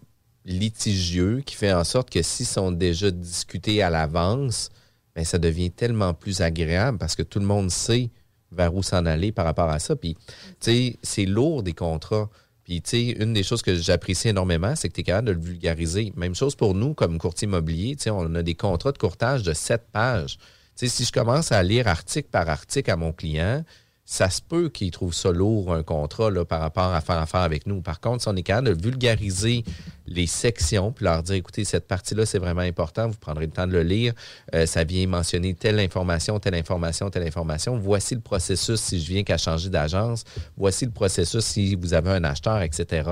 [0.44, 4.70] litigieux qui fait en sorte que s'ils sont déjà discutés à l'avance,
[5.14, 8.10] ben, ça devient tellement plus agréable parce que tout le monde sait
[8.52, 9.96] vers où s'en aller par rapport à ça.
[9.96, 12.28] Puis, tu sais, c'est lourd des contrats.
[12.64, 15.32] Puis, tu sais, une des choses que j'apprécie énormément, c'est que tu es capable de
[15.32, 16.12] le vulgariser.
[16.16, 17.96] Même chose pour nous, comme courtier immobilier.
[17.96, 20.38] Tu sais, on a des contrats de courtage de sept pages.
[20.76, 23.64] Tu sais, si je commence à lire article par article à mon client,
[24.10, 27.42] ça se peut qu'il trouve ça lourd, un contrat, là, par rapport à faire affaire
[27.42, 27.80] avec nous.
[27.80, 29.62] Par contre, si on est capable de vulgariser
[30.08, 33.68] les sections, puis leur dire, écoutez, cette partie-là, c'est vraiment important, vous prendrez le temps
[33.68, 34.12] de le lire,
[34.52, 37.78] Euh, ça vient mentionner telle information, telle information, telle information.
[37.78, 40.24] Voici le processus si je viens qu'à changer d'agence.
[40.56, 43.08] Voici le processus si vous avez un acheteur, etc.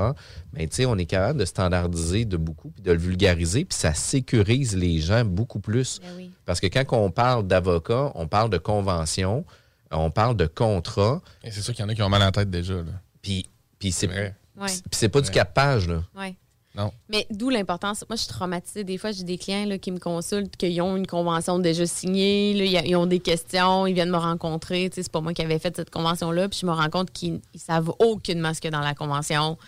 [0.52, 3.78] Mais tu sais, on est capable de standardiser de beaucoup, puis de le vulgariser, puis
[3.78, 6.00] ça sécurise les gens beaucoup plus.
[6.00, 6.30] Ben oui.
[6.44, 9.44] Parce que quand on parle d'avocat, on parle de convention,
[9.90, 11.20] on parle de contrat.
[11.42, 12.74] Et c'est sûr qu'il y en a qui ont mal en tête déjà.
[12.74, 12.92] Là.
[13.22, 13.46] Puis,
[13.78, 14.34] puis c'est vrai.
[14.66, 16.02] Puis c'est pas du pages, là.
[16.16, 16.36] Ouais.
[16.74, 16.92] Non.
[17.08, 18.04] Mais d'où l'importance.
[18.08, 18.84] Moi, je suis traumatisée.
[18.84, 22.54] Des fois, j'ai des clients là, qui me consultent, qui ont une convention déjà signée,
[22.54, 24.88] là, ils ont des questions, ils viennent me rencontrer.
[24.90, 26.48] Tu sais, C'est pas moi qui avais fait cette convention-là.
[26.48, 28.94] Puis je me rends compte qu'ils ne savent aucunement ce qu'il y a dans la
[28.94, 29.58] convention.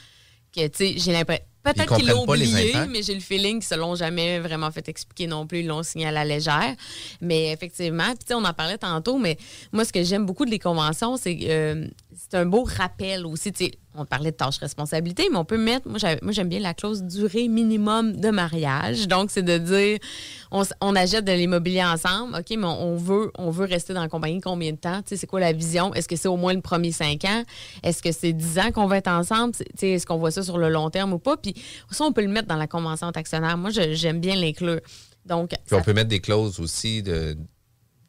[0.55, 1.45] Que, tu sais, j'ai l'impression.
[1.63, 5.27] Peut-être qu'ils l'ont oublié, mais j'ai le feeling qu'ils se l'ont jamais vraiment fait expliquer
[5.27, 5.61] non plus.
[5.61, 6.75] Ils l'ont signé à la légère.
[7.21, 9.37] Mais effectivement, puis tu sais, on en parlait tantôt, mais
[9.73, 11.87] moi, ce que j'aime beaucoup de les conventions, c'est que euh,
[12.17, 13.53] c'est un beau rappel aussi.
[13.97, 17.49] On parlait de tâches responsabilités, mais on peut mettre, moi, j'aime bien la clause durée
[17.49, 19.09] minimum de mariage.
[19.09, 19.99] Donc, c'est de dire,
[20.53, 24.41] on, achète de l'immobilier ensemble, OK, mais on veut, on veut rester dans la compagnie
[24.41, 25.01] combien de temps?
[25.05, 25.93] C'est quoi la vision?
[25.95, 27.43] Est-ce que c'est au moins le premier cinq ans?
[27.83, 29.55] Est-ce que c'est 10 ans qu'on va être ensemble?
[29.83, 31.37] Est-ce qu'on voit ça sur le long terme ou pas?
[31.37, 31.50] Puis
[31.91, 33.57] ça, on peut le mettre dans la convention actionnaire.
[33.57, 34.81] Moi, j'aime bien l'inclure.
[35.27, 37.37] Donc, Puis on peut mettre des clauses aussi de,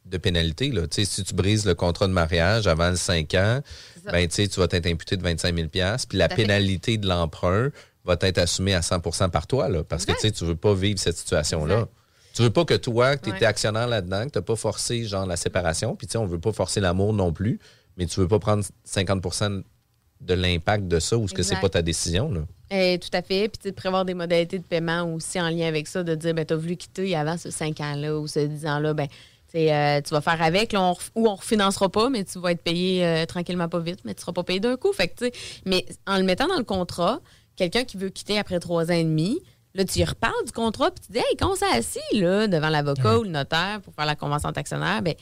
[0.06, 0.70] de pénalité.
[0.70, 0.82] Là.
[0.90, 3.60] Si tu brises le contrat de mariage avant le 5 ans,
[4.10, 7.68] ben, tu vas être imputé de 25 000 Puis la pénalité de l'emprunt
[8.04, 9.68] va être assumée à 100% par toi.
[9.68, 11.86] Là, parce que tu tu veux pas vivre cette situation-là.
[12.34, 13.46] Tu veux pas que toi, que tu étais Ouais.
[13.46, 15.94] actionnaire là-dedans, que tu n'as pas forcé genre la séparation.
[15.96, 17.60] Puis tu sais, on veut pas forcer l'amour non plus,
[17.98, 19.20] mais tu veux pas prendre 50
[20.22, 22.30] de l'impact de ça ou ce que c'est pas ta décision.
[22.30, 22.40] Là?
[22.70, 23.48] Eh, tout à fait.
[23.48, 26.14] Puis, tu sais, de prévoir des modalités de paiement aussi en lien avec ça, de
[26.14, 29.08] dire, ben, tu as voulu quitter avant ce 5 ans-là ou ce 10 ans-là, ben,
[29.54, 32.62] euh, tu vas faire avec, là, on ou on refinancera pas, mais tu vas être
[32.62, 34.92] payé euh, tranquillement pas vite, mais tu seras pas payé d'un coup.
[34.92, 35.30] Fait que,
[35.66, 37.20] mais en le mettant dans le contrat,
[37.56, 39.40] quelqu'un qui veut quitter après trois ans et demi,
[39.74, 42.46] là, tu y reparles du contrat, puis tu dis, hey, quand on s'est assis, là,
[42.46, 45.14] devant l'avocat ou le notaire pour faire la convention d'actionnaire, ben,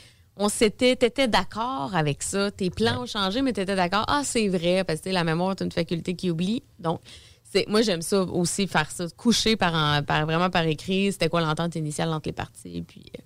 [0.42, 2.50] on s'était, t'étais d'accord avec ça.
[2.50, 4.04] Tes plans ont changé, mais t'étais d'accord.
[4.08, 6.62] Ah, c'est vrai, parce que la mémoire est une faculté qui oublie.
[6.78, 7.00] Donc,
[7.52, 11.12] c'est, moi, j'aime ça aussi, faire ça, coucher par, en- par- vraiment par écrit.
[11.12, 12.82] C'était quoi l'entente initiale entre les parties.
[12.88, 13.22] Puis, euh,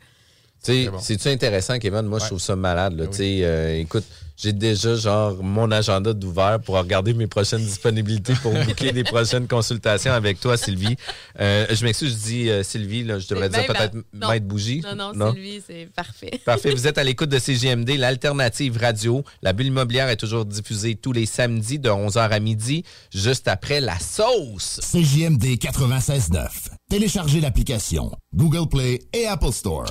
[0.65, 0.99] Tu sais, bon.
[0.99, 2.03] C'est-tu intéressant, Kevin?
[2.03, 2.95] Moi, je trouve ça malade.
[2.95, 3.05] Là.
[3.05, 4.05] Ben Tu sais, euh, écoute,
[4.37, 9.47] j'ai déjà genre mon agenda d'ouvert pour regarder mes prochaines disponibilités pour boucler des prochaines
[9.47, 10.97] consultations avec toi, Sylvie.
[11.41, 14.28] Euh, je m'excuse, je dis euh, Sylvie, là, je devrais dire peut-être ben, non.
[14.28, 14.82] Maître Bougie.
[14.97, 16.41] Non, non, Sylvie, c'est parfait.
[16.45, 16.74] Parfait.
[16.74, 19.24] Vous êtes à l'écoute de CGMD, l'alternative radio.
[19.43, 23.80] La bulle immobilière est toujours diffusée tous les samedis de 11h à midi, juste après
[23.80, 24.80] la sauce.
[24.82, 26.49] CJMD 96.9.
[26.91, 29.87] Téléchargez l'application Google Play et Apple Store.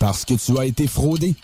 [0.00, 1.34] Parce que tu as été fraudé.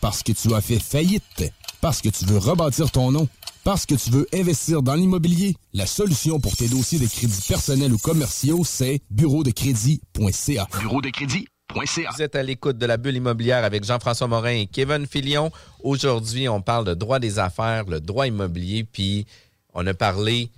[0.00, 1.52] Parce que tu as fait faillite.
[1.80, 3.28] Parce que tu veux rebâtir ton nom.
[3.62, 5.54] Parce que tu veux investir dans l'immobilier.
[5.74, 10.66] La solution pour tes dossiers de crédits personnels ou commerciaux, c'est bureau de crédit.ca.
[10.80, 12.10] Bureau de crédit.ca.
[12.16, 15.52] Vous êtes à l'écoute de la bulle immobilière avec Jean-François Morin et Kevin Filion.
[15.84, 19.26] Aujourd'hui, on parle de droit des affaires, le droit immobilier, puis
[19.74, 20.50] on a parlé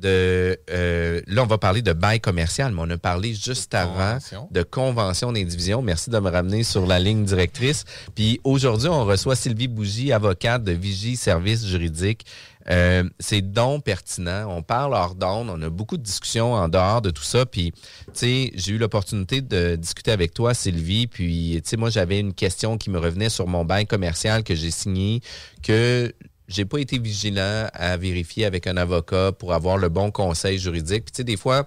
[0.00, 0.58] de...
[0.70, 4.48] euh, là, on va parler de bail commercial, mais on a parlé juste avant convention.
[4.50, 5.82] de convention d'indivision.
[5.82, 7.84] Merci de me ramener sur la ligne directrice.
[8.14, 12.24] Puis aujourd'hui, on reçoit Sylvie Bougie, avocate de Vigie Services juridiques.
[12.70, 14.46] Euh, c'est donc pertinent.
[14.50, 15.48] On parle hors d'onde.
[15.50, 17.46] On a beaucoup de discussions en dehors de tout ça.
[17.46, 21.06] Puis, tu sais, j'ai eu l'opportunité de discuter avec toi, Sylvie.
[21.06, 24.54] Puis, tu sais, moi, j'avais une question qui me revenait sur mon bail commercial que
[24.54, 25.20] j'ai signé,
[25.62, 26.12] que
[26.48, 31.04] j'ai pas été vigilant à vérifier avec un avocat pour avoir le bon conseil juridique.
[31.04, 31.66] Puis, tu sais, des fois,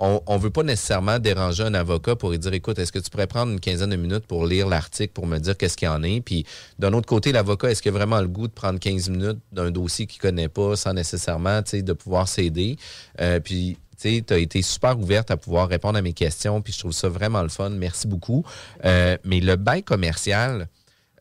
[0.00, 3.10] on ne veut pas nécessairement déranger un avocat pour lui dire écoute, est-ce que tu
[3.10, 5.90] pourrais prendre une quinzaine de minutes pour lire l'article pour me dire qu'est-ce qu'il y
[5.90, 6.20] en est?
[6.20, 6.46] Puis
[6.78, 9.70] d'un autre côté, l'avocat, est-ce qu'il a vraiment le goût de prendre 15 minutes d'un
[9.70, 12.76] dossier qu'il connaît pas sans nécessairement tu sais, de pouvoir s'aider?
[13.20, 16.78] Euh, puis tu as été super ouverte à pouvoir répondre à mes questions, puis je
[16.78, 17.70] trouve ça vraiment le fun.
[17.70, 18.44] Merci beaucoup.
[18.84, 20.68] Euh, mais le bail commercial,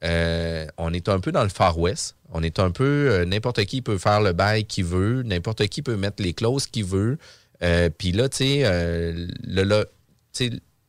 [0.04, 2.16] euh, on est un peu dans le Far West.
[2.32, 5.82] On est un peu, euh, n'importe qui peut faire le bail qu'il veut, n'importe qui
[5.82, 7.18] peut mettre les clauses qu'il veut.
[7.64, 9.86] Euh, Puis là, tu sais, euh, le,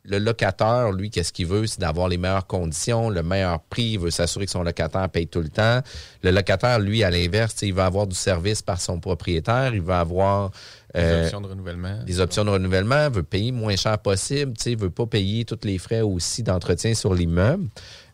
[0.03, 1.65] le locataire, lui, qu'est-ce qu'il veut?
[1.67, 3.91] C'est d'avoir les meilleures conditions, le meilleur prix.
[3.93, 5.81] Il veut s'assurer que son locataire paye tout le temps.
[6.23, 9.73] Le locataire, lui, à l'inverse, il va avoir du service par son propriétaire.
[9.73, 10.51] Il va avoir
[10.93, 12.03] Des euh, options de renouvellement.
[12.03, 15.59] des options de renouvellement, veut payer moins cher possible, tu sais, veut pas payer tous
[15.63, 17.67] les frais aussi d'entretien sur l'immeuble.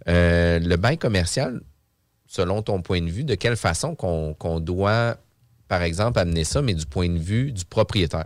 [0.07, 1.61] Euh, le bail commercial,
[2.27, 5.17] selon ton point de vue, de quelle façon qu'on qu'on doit,
[5.67, 8.25] par exemple, amener ça, mais du point de vue du propriétaire?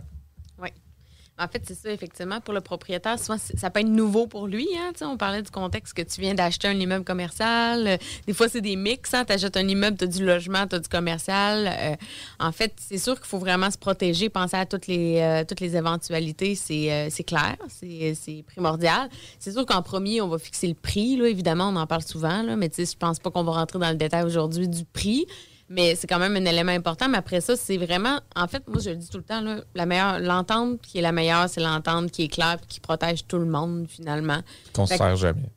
[1.40, 2.40] En fait, c'est ça, effectivement.
[2.42, 4.68] Pour le propriétaire, souvent, ça peut être nouveau pour lui.
[4.76, 7.86] Hein, on parlait du contexte que tu viens d'acheter un immeuble commercial.
[7.86, 9.14] Euh, Des fois, c'est des mix.
[9.14, 11.66] Hein, tu achètes un immeuble, tu as du logement, tu as du commercial.
[11.66, 11.96] Euh,
[12.38, 16.54] en fait, c'est sûr qu'il faut vraiment se protéger, penser à toutes les, euh, éventualités.
[16.54, 19.08] C'est clair, c'est primordial.
[19.38, 21.18] C'est sûr qu'en premier, on va fixer le prix.
[21.22, 22.42] Évidemment, on en parle souvent.
[22.42, 25.26] Là, mais je pense pas qu'on va rentrer dans le détail aujourd'hui du prix.
[25.72, 27.08] Mais c'est quand même un élément important.
[27.08, 28.18] Mais après ça, c'est vraiment.
[28.34, 31.02] En fait, moi, je le dis tout le temps, là, la meilleure, l'entente qui est
[31.02, 34.40] la meilleure, c'est l'entente qui est claire et qui protège tout le monde, finalement.
[34.72, 35.48] Qu'on se Fait que- sert jamais.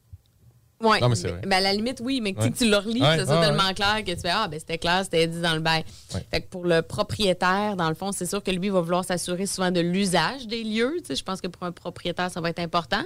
[0.82, 2.51] Non, mais ben, à la limite, oui, mais que tu sais, Ouais.
[2.51, 4.59] que tu le relis, Ouais, c'est ça ouais, tellement clair que tu fais Ah, ben
[4.59, 5.86] c'était clair, c'était dit dans le bail.
[6.30, 9.45] Fait que pour le propriétaire, dans le fond, c'est sûr que lui va vouloir s'assurer
[9.45, 10.97] souvent de l'usage des lieux.
[11.09, 13.01] Je pense que pour un propriétaire, ça va être important.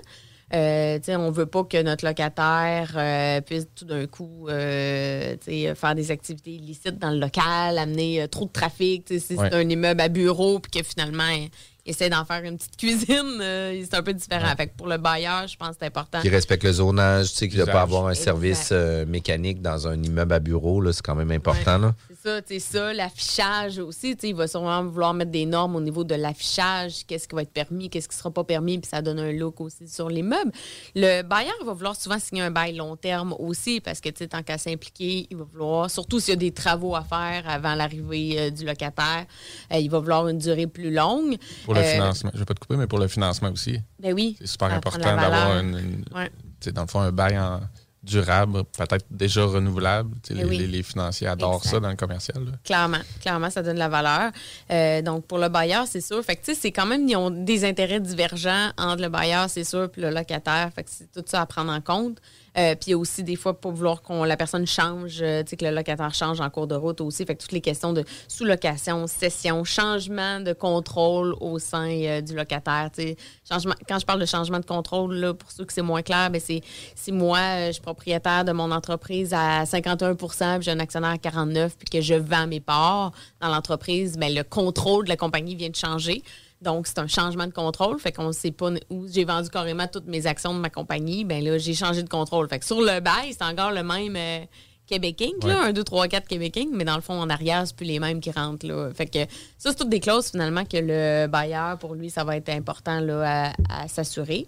[0.54, 5.36] Euh, tu sais, on veut pas que notre locataire euh, puisse tout d'un coup euh,
[5.46, 9.04] tu sais, faire des activités illicites dans le local, amener euh, trop de trafic.
[9.06, 9.50] Tu sais, Si Ouais.
[9.52, 11.50] c'est un immeuble à bureau, puis que finalement, il
[11.86, 14.54] essaie d'en faire une petite cuisine, euh, c'est un peu différent.
[14.56, 16.22] Fait que pour le bailleur, je pense que c'est important.
[16.22, 19.62] Qui respecte le zonage, tu sais, qu'il ne doit pas avoir un service euh, mécanique
[19.62, 21.78] dans un immeuble à bureau, là, c'est quand même important.
[21.78, 21.96] Là.
[22.28, 25.78] Ça, tu sais, ça, l'affichage aussi, tu sais, il va sûrement vouloir mettre des normes
[25.78, 28.90] au niveau de l'affichage, qu'est-ce qui va être permis, qu'est-ce qui sera pas permis, puis
[28.90, 30.52] ça donne un look aussi sur les meubles.
[30.94, 34.28] Le bailleur va vouloir souvent signer un bail long terme aussi, parce que, tu sais,
[34.28, 37.76] tant qu'à s'impliquer, il va vouloir, surtout s'il y a des travaux à faire avant
[37.76, 39.26] l'arrivée euh, du locataire,
[39.72, 41.38] euh, il va vouloir une durée plus longue.
[41.64, 42.32] Pour le Euh, financement.
[42.34, 43.80] Je vais pas te couper, mais pour le financement aussi.
[44.02, 44.36] Ben oui.
[44.40, 46.30] C'est super important d'avoir une, une- Ouais.
[46.60, 47.62] tu sais, dans le fond, un bail en
[48.08, 50.16] durable, peut-être déjà renouvelable.
[50.30, 50.58] Eh Les, oui.
[50.58, 51.70] les- les financiers adorent Exact.
[51.72, 52.44] ça dans le commercial.
[52.46, 52.52] là.
[52.64, 54.32] Clairement, clairement, ça donne de la valeur.
[54.72, 56.24] Euh, donc, pour le bailleur, c'est sûr.
[56.24, 59.90] Fait que, c'est quand même, ils ont des intérêts divergents entre le bailleur, c'est sûr,
[59.92, 60.70] puis le locataire.
[60.76, 62.18] Fait que c'est tout ça à prendre en compte.
[62.58, 65.66] Euh, puis aussi des fois pour vouloir qu'on la personne change, euh, tu sais, que
[65.66, 67.24] le locataire change en cours de route aussi.
[67.26, 72.36] Fait que toutes les questions de sous-location, cession, changement de contrôle au sein euh, du
[72.36, 72.90] locataire.
[72.94, 73.18] tu sais.
[73.48, 76.32] Changement, quand je parle de changement de contrôle, là, pour ceux que c'est moins clair,
[76.32, 76.62] ben c'est
[76.96, 81.12] si moi, euh, je suis propriétaire de mon entreprise à 51% puis j'ai un actionnaire
[81.12, 85.18] à 49 puis que je vends mes parts dans l'entreprise, ben le contrôle de la
[85.18, 86.24] compagnie vient de changer.
[86.62, 88.00] Donc, c'est un changement de contrôle.
[88.00, 91.24] Fait qu'on ne sait pas où j'ai vendu carrément toutes mes actions de ma compagnie.
[91.24, 92.50] Ben là, j'ai changé de contrôle.
[92.50, 94.46] Fait que sur le bail, c'est encore le même euh,
[94.88, 97.68] Québec Inc., là, 1, 2, 3, 4 Québec Inc., mais dans le fond, en arrière,
[97.68, 98.66] c'est plus les mêmes qui rentrent.
[98.66, 98.90] Là.
[98.94, 99.20] Fait que
[99.58, 103.00] ça, c'est toutes des clauses, finalement, que le bailleur, pour lui, ça va être important
[103.02, 104.48] là, à, à s'assurer.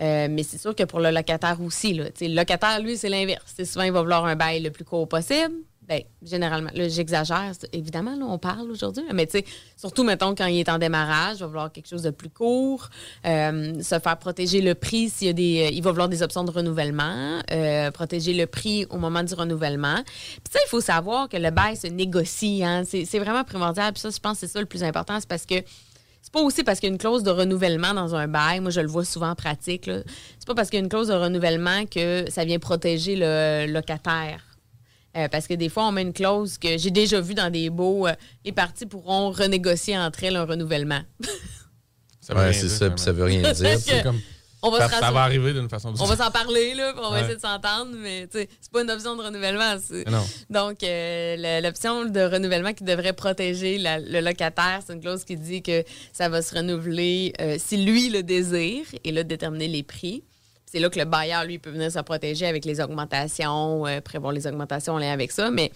[0.00, 3.54] Euh, mais c'est sûr que pour le locataire aussi, là, le locataire, lui, c'est l'inverse.
[3.64, 5.54] Souvent, il va vouloir un bail le plus court possible.
[5.90, 9.44] Ben, généralement, j'exagère, évidemment, là, on parle aujourd'hui, mais tu sais,
[9.76, 12.88] surtout, mettons, quand il est en démarrage, il va vouloir quelque chose de plus court,
[13.26, 15.64] euh, se faire protéger le prix s'il y a des.
[15.66, 19.34] euh, il va vouloir des options de renouvellement, euh, protéger le prix au moment du
[19.34, 19.96] renouvellement.
[20.04, 23.92] Puis ça, il faut savoir que le bail se négocie, hein, c'est vraiment primordial.
[23.92, 25.56] Puis ça, je pense que c'est ça le plus important, c'est parce que
[26.22, 28.60] c'est pas aussi parce qu'il y a une clause de renouvellement dans un bail.
[28.60, 29.86] Moi, je le vois souvent en pratique.
[29.86, 33.66] C'est pas parce qu'il y a une clause de renouvellement que ça vient protéger le
[33.66, 34.49] locataire.
[35.16, 37.68] Euh, parce que des fois, on met une clause que j'ai déjà vu dans des
[37.68, 38.12] baux, euh,
[38.44, 41.00] les parties pourront renégocier entre elles un renouvellement.
[42.20, 43.74] Ça veut Ouais, c'est dire, ça, puis ça veut rien dire.
[43.76, 44.20] que C'est comme-
[44.62, 46.74] on va ça, se ça va arriver d'une façon ou d'une On va s'en parler,
[46.74, 49.74] là, puis on va essayer de s'entendre, mais c'est pas une option de renouvellement.
[50.06, 50.22] Non.
[50.50, 55.36] Donc, euh, l'option de renouvellement qui devrait protéger la- le locataire, c'est une clause qui
[55.36, 55.82] dit que
[56.12, 60.24] ça va se renouveler euh, si lui le désire et là, déterminer les prix.
[60.70, 64.32] C'est là que le bailleur, lui, peut venir se protéger avec les augmentations, euh, prévoir
[64.32, 65.72] les augmentations en lien avec ça, mais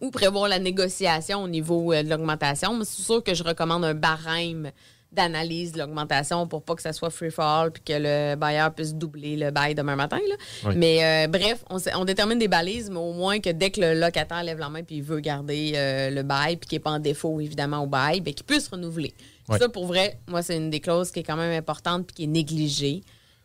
[0.00, 2.78] ou prévoir la négociation au niveau euh, de l'augmentation.
[2.84, 4.70] C'est sûr que je recommande un barème
[5.12, 8.94] d'analyse de l'augmentation pour pas que ça soit free fall puis que le bailleur puisse
[8.94, 10.18] doubler le bail demain matin.
[10.28, 10.34] là.
[10.66, 10.74] Oui.
[10.76, 14.42] Mais euh, bref, on, détermine des balises, mais au moins que dès que le locataire
[14.42, 16.98] lève la main puis il veut garder euh, le bail puis qu'il n'est pas en
[16.98, 19.14] défaut évidemment au bail, ben, qu'il puisse renouveler.
[19.58, 22.24] Ça, pour vrai, moi, c'est une des clauses qui est quand même importante puis qui
[22.24, 23.02] est négligée.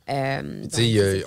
[0.09, 0.71] Euh, donc,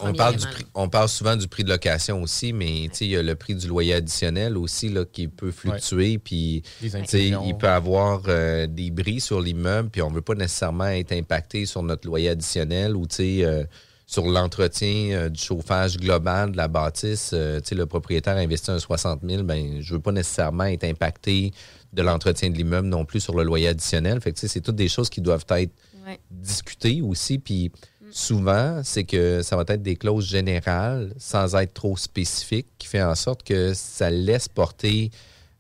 [0.02, 2.96] on, parle du élément, prix- on parle souvent du prix de location aussi, mais tu
[2.98, 6.18] sais, il y a le prix du loyer additionnel aussi là, qui peut fluctuer.
[6.18, 7.44] Puis Les tu sais, inclusions.
[7.46, 11.12] il peut avoir euh, des bris sur l'immeuble, puis on ne veut pas nécessairement être
[11.12, 13.64] impacté sur notre loyer additionnel ou tu sais, euh,
[14.08, 17.30] sur l'entretien euh, du chauffage global de la bâtisse.
[17.32, 20.64] Euh, tu sais, le propriétaire investit un 60 000, ben, je ne veux pas nécessairement
[20.64, 21.50] être impacté
[21.94, 24.20] de l'entretien de l'immeuble non plus sur le loyer additionnel.
[24.20, 25.72] Fait que, tu sais, c'est toutes des choses qui doivent être
[26.06, 26.20] Ouais.
[26.30, 27.38] discuter aussi.
[27.38, 27.72] Puis
[28.10, 33.02] souvent, c'est que ça va être des clauses générales sans être trop spécifiques qui fait
[33.02, 35.10] en sorte que ça laisse porter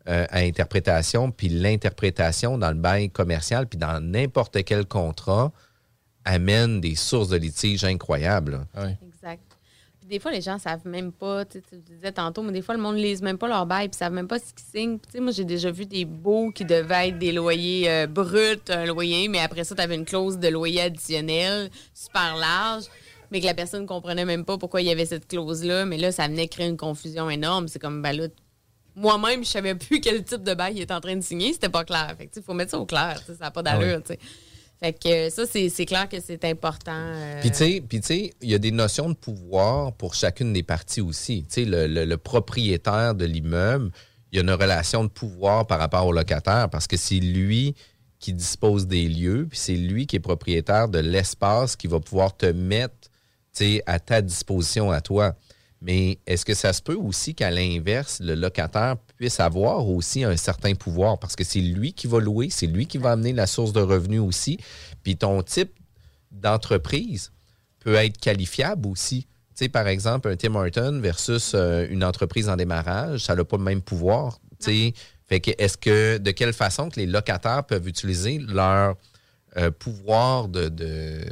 [0.08, 1.30] euh, à interprétation.
[1.30, 5.52] Puis l'interprétation dans le bail commercial, puis dans n'importe quel contrat,
[6.24, 8.66] amène des sources de litiges incroyables.
[10.06, 12.62] Puis des fois, les gens savent même pas, tu sais, tu disais tantôt, mais des
[12.62, 14.80] fois, le monde ne lise même pas leur bail, puis savent même pas ce qu'ils
[14.80, 14.98] signent.
[15.00, 18.60] Tu sais, moi, j'ai déjà vu des baux qui devaient être des loyers euh, bruts,
[18.68, 22.84] un loyer, mais après ça, tu avais une clause de loyer additionnel super large,
[23.32, 25.86] mais que la personne ne comprenait même pas pourquoi il y avait cette clause-là.
[25.86, 27.66] Mais là, ça venait créer une confusion énorme.
[27.66, 28.28] C'est comme, ben là,
[28.94, 31.68] moi-même, je savais plus quel type de bail il était en train de signer, c'était
[31.68, 32.14] pas clair.
[32.16, 34.20] Fait que, il faut mettre ça au clair, ça n'a pas d'allure, tu sais.
[34.80, 36.92] Fait que euh, ça, c'est clair que c'est important.
[36.92, 41.00] euh, Puis tu sais, il y a des notions de pouvoir pour chacune des parties
[41.00, 41.44] aussi.
[41.48, 43.90] Tu sais, le, propriétaire de l'immeuble,
[44.32, 47.74] il y a une relation de pouvoir par rapport au locataire parce que c'est lui
[48.18, 52.36] qui dispose des lieux, puis c'est lui qui est propriétaire de l'espace qui va pouvoir
[52.36, 53.10] te mettre
[53.86, 55.34] à ta disposition à toi.
[55.80, 60.36] Mais est-ce que ça se peut aussi qu'à l'inverse, le locataire puisse avoir aussi un
[60.36, 61.18] certain pouvoir?
[61.18, 63.80] Parce que c'est lui qui va louer, c'est lui qui va amener la source de
[63.80, 64.58] revenus aussi.
[65.02, 65.72] Puis ton type
[66.30, 67.32] d'entreprise
[67.80, 69.22] peut être qualifiable aussi.
[69.22, 73.44] Tu sais, par exemple, un Tim Horton versus euh, une entreprise en démarrage, ça n'a
[73.44, 74.38] pas le même pouvoir.
[74.60, 74.94] Tu sais,
[75.26, 78.96] fait que est-ce que de quelle façon que les locataires peuvent utiliser leur
[79.56, 81.24] euh, pouvoir de, de,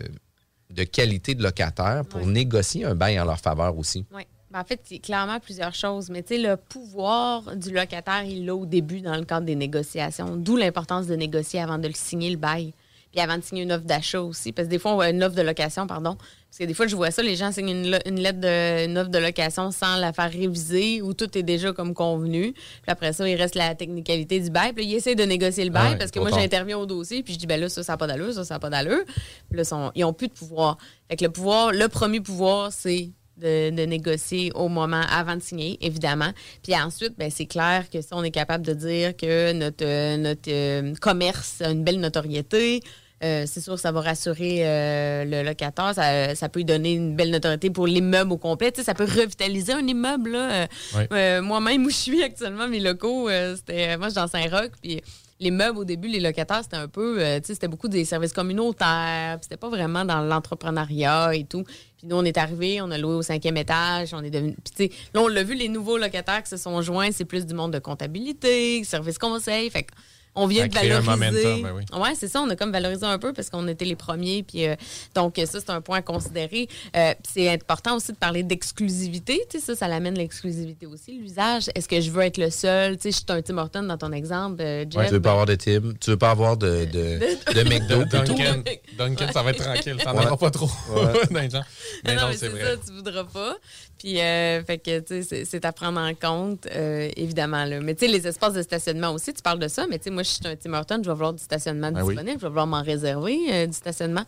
[0.70, 4.07] de qualité de locataire pour négocier un bail en leur faveur aussi?
[4.14, 4.22] Oui.
[4.55, 6.11] Ben, en fait, c'est clairement plusieurs choses.
[6.11, 9.57] Mais tu sais, le pouvoir du locataire, il l'a au début dans le cadre des
[9.57, 10.37] négociations.
[10.37, 12.73] D'où l'importance de négocier avant de le signer le bail.
[13.11, 14.53] Puis avant de signer une offre d'achat aussi.
[14.53, 16.15] Parce que des fois, on voit une offre de location, pardon.
[16.15, 19.11] Parce que des fois, je vois ça, les gens signent une, lettre de, une offre
[19.11, 22.53] de location sans la faire réviser, où tout est déjà comme convenu.
[22.53, 24.73] Puis après ça, il reste la technicalité du bail.
[24.73, 26.87] Puis là, ils essaient de négocier le bail Ah ouais, parce que moi, j'interviens au
[26.87, 27.25] dossier.
[27.25, 29.03] Puis je dis, ben là, ça, ça n'a pas d'allure, ça, ça n'a pas d'allure.
[29.51, 30.79] Puis là, ils n'ont plus de pouvoir.
[31.11, 35.43] Fait que le pouvoir, le premier pouvoir, c'est de, de négocier au moment avant de
[35.43, 36.30] signer, évidemment.
[36.62, 40.16] Puis ensuite, ben, c'est clair que si on est capable de dire que notre, euh,
[40.16, 42.80] notre euh, commerce a une belle notoriété,
[43.22, 45.95] euh, c'est sûr que ça va rassurer euh, le locataire.
[45.95, 48.72] Ça, ça peut lui donner une belle notoriété pour l'immeuble au complet.
[48.82, 50.32] Ça peut revitaliser un immeuble.
[50.32, 50.66] là.
[51.12, 54.72] Euh, Moi-même, où je suis actuellement, mes locaux, c'était, moi, je suis dans Saint-Roch.
[54.82, 55.01] Puis
[55.41, 58.05] les meubles, au début, les locataires, c'était un peu, euh, tu sais, c'était beaucoup des
[58.05, 59.39] services communautaires.
[59.43, 61.64] C'était pas vraiment dans l'entrepreneuriat et tout.
[61.64, 64.57] Puis nous, on est arrivés, on a loué au cinquième étage, on est devenu.
[64.64, 67.24] Puis tu sais, là, on l'a vu, les nouveaux locataires qui se sont joints, c'est
[67.24, 69.70] plus du monde de comptabilité, service conseil.
[69.70, 69.87] Fait
[70.35, 71.11] on vient de un valoriser.
[71.11, 72.01] momentum, ben oui.
[72.01, 72.41] Ouais, c'est ça.
[72.43, 74.43] On a comme valorisé un peu parce qu'on était les premiers.
[74.43, 74.74] Puis euh,
[75.14, 76.68] donc ça, c'est un point à considérer.
[76.97, 79.41] Euh, c'est important aussi de parler d'exclusivité.
[79.51, 81.12] Tu sais, ça, ça l'amène l'exclusivité aussi.
[81.18, 81.70] L'usage.
[81.74, 82.97] Est-ce que je veux être le seul?
[82.97, 84.97] Tu sais, je suis un Tim Horton dans ton exemple, euh, Jeff.
[85.03, 87.18] Ouais, tu veux pas avoir de Tim, tu veux pas avoir de, de,
[87.55, 88.05] De- de McDo.
[88.05, 88.62] Duncan,
[88.99, 89.97] Duncan, ça va être tranquille.
[90.03, 90.26] T'en Ouais.
[90.26, 91.12] auras pas trop Ouais.
[91.30, 91.62] dans les gens.
[92.05, 92.61] Mais non, non, mais c'est vrai.
[92.62, 93.57] ça, tu voudras pas.
[93.99, 97.64] Puis, euh, fait que, tu sais, c'est- c'est à prendre en compte, euh, évidemment.
[97.64, 97.80] Là.
[97.80, 100.11] Mais, tu sais, les espaces de stationnement aussi, tu parles de ça, mais, tu sais,
[100.11, 102.14] moi, je suis un Tim Hortons, je vais vouloir du stationnement Ben oui.
[102.14, 104.25] disponible, je vais vouloir m'en réserver euh, du stationnement.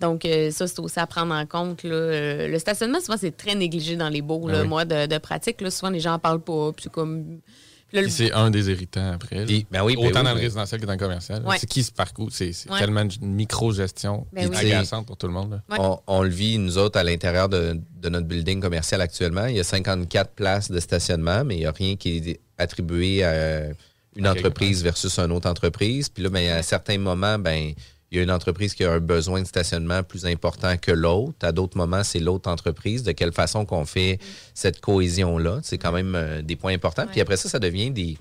[0.00, 1.82] Donc, euh, ça, c'est aussi à prendre en compte.
[1.82, 1.94] Là.
[1.94, 4.68] Euh, Le stationnement, souvent, c'est très négligé dans les beaux, Ben là, oui.
[4.68, 5.60] moi, de, de pratique.
[5.60, 6.72] Là, souvent, les gens en parlent pas.
[6.72, 7.40] Puis, c'est comme.
[7.92, 9.44] Le- c'est un des irritants après.
[9.44, 11.42] ben oui, ben Autant oui, dans le ben- résidentiel que dans le commercial.
[11.44, 11.56] Ouais.
[11.58, 12.28] C'est qui ce parcours?
[12.30, 12.78] C'est Ouais.
[12.78, 14.56] tellement une micro-gestion Ben oui.
[14.56, 15.50] agaçante pour tout le monde.
[15.50, 15.62] là.
[15.68, 15.76] Ouais.
[15.80, 19.46] On, on le vit, nous autres, à l'intérieur de, de notre building commercial actuellement.
[19.46, 23.24] Il y a 54 places de stationnement, mais il n'y a rien qui est attribué
[23.24, 23.64] à
[24.16, 26.08] une entreprise versus une autre entreprise.
[26.08, 27.72] Puis là, ben, à certains moments, ben,
[28.10, 31.38] il y a une entreprise qui a un besoin de stationnement plus important que l'autre.
[31.42, 33.04] À d'autres moments, c'est l'autre entreprise.
[33.04, 34.18] De quelle façon qu'on fait
[34.52, 35.60] cette cohésion-là?
[35.62, 37.06] C'est quand même euh, des points importants.
[37.06, 38.18] Puis après ça, ça devient des,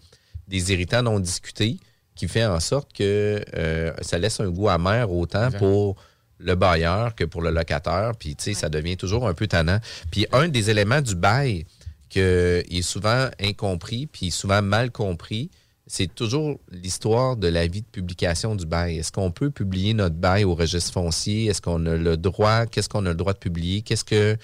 [0.48, 1.80] des irritants non discutés
[2.16, 5.96] qui fait en sorte que euh, ça laisse un goût amer autant pour
[6.38, 8.12] le bailleur que pour le locataire.
[8.18, 9.80] Puis, tu sais, ça devient toujours un peu tannant.
[10.12, 11.66] Puis, un des éléments du bail
[12.10, 15.50] qui est souvent incompris, puis souvent mal compris,
[15.92, 19.00] c'est toujours l'histoire de la vie de publication du bail.
[19.00, 21.46] Est-ce qu'on peut publier notre bail au registre foncier?
[21.48, 22.68] Est-ce qu'on a le droit?
[22.68, 23.82] Qu'est-ce qu'on a le droit de publier?
[23.82, 24.38] Qu'est-ce que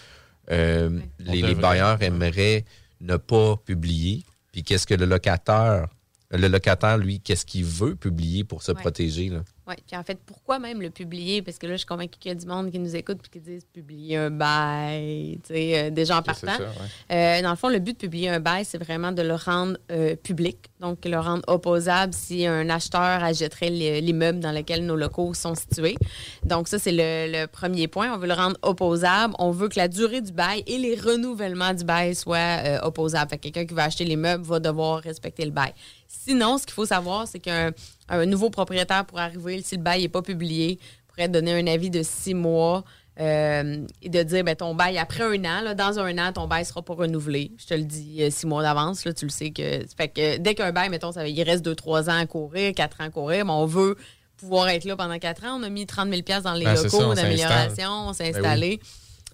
[0.52, 2.66] euh, les, bailleurs aimeraient
[3.00, 4.24] ne pas publier?
[4.52, 5.88] Puis qu'est-ce que le locataire,
[6.32, 8.82] le locataire, lui, qu'est-ce qu'il veut publier pour se Ouais.
[8.82, 9.30] protéger?
[9.30, 9.44] Là?
[9.68, 11.42] Oui, puis en fait, pourquoi même le publier?
[11.42, 13.30] Parce que là, je suis convaincue qu'il y a du monde qui nous écoute et
[13.30, 16.48] qui disent publier un bail, tu sais, euh, déjà en partant.
[16.58, 17.40] ça, ouais.
[17.40, 19.78] Euh, dans le fond, le but de publier un bail, c'est vraiment de le rendre
[19.92, 24.96] euh, public, donc le rendre opposable si un acheteur achèterait le- l'immeuble dans lequel nos
[24.96, 25.96] locaux sont situés.
[26.44, 28.14] Donc ça, c'est le, le premier point.
[28.14, 29.34] On veut le rendre opposable.
[29.40, 33.32] On veut que la durée du bail et les renouvellements du bail soient euh, opposables.
[33.32, 35.74] Fait que quelqu'un qui va acheter l'immeuble va devoir respecter le bail.
[36.08, 37.72] Sinon, ce qu'il faut savoir, c'est qu'un
[38.10, 41.90] un nouveau propriétaire pourrait arriver, si le bail n'est pas publié, pourrait donner un avis
[41.90, 42.84] de six mois
[43.20, 46.48] euh, et de dire ben, ton bail, après un an, là, dans un an, ton
[46.48, 47.52] bail ne sera pas renouvelé.
[47.58, 49.86] Je te le dis euh, six mois d'avance, là, tu le sais que.
[49.98, 53.00] Fait que dès qu'un bail, mettons, ça, il reste deux, trois ans à courir, quatre
[53.00, 53.96] ans à courir, mais on veut
[54.38, 55.58] pouvoir être là pendant quatre ans.
[55.60, 58.80] On a mis 30 000 dans les Ben, locaux on d'amélioration, on s'est Ben installé.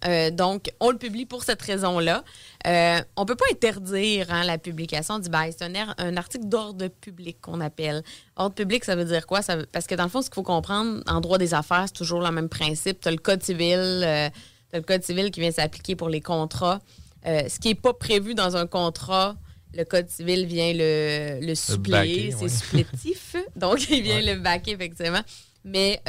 [0.06, 2.24] Euh, donc, on le publie pour cette raison-là.
[2.68, 5.54] Euh, on ne peut pas interdire hein, la publication du bail.
[5.58, 8.04] C'est un, er- un article d'ordre public qu'on appelle.
[8.36, 9.42] Ordre public, ça veut dire quoi?
[9.42, 11.94] Ça parce que dans le fond, ce qu'il faut comprendre, en droit des affaires, c'est
[11.94, 13.02] toujours le même principe.
[13.02, 14.30] Tu as le Code civil, euh,
[14.72, 16.80] t'as le Code civil qui vient s'appliquer pour les contrats.
[17.28, 19.36] Euh, ce qui n'est pas prévu dans un contrat,
[19.74, 22.32] le Code civil vient le, le suppléer.
[22.32, 22.50] C'est ouais.
[22.50, 23.36] supplétif.
[23.56, 25.22] donc, il vient le baquer, effectivement.
[25.64, 26.02] Mais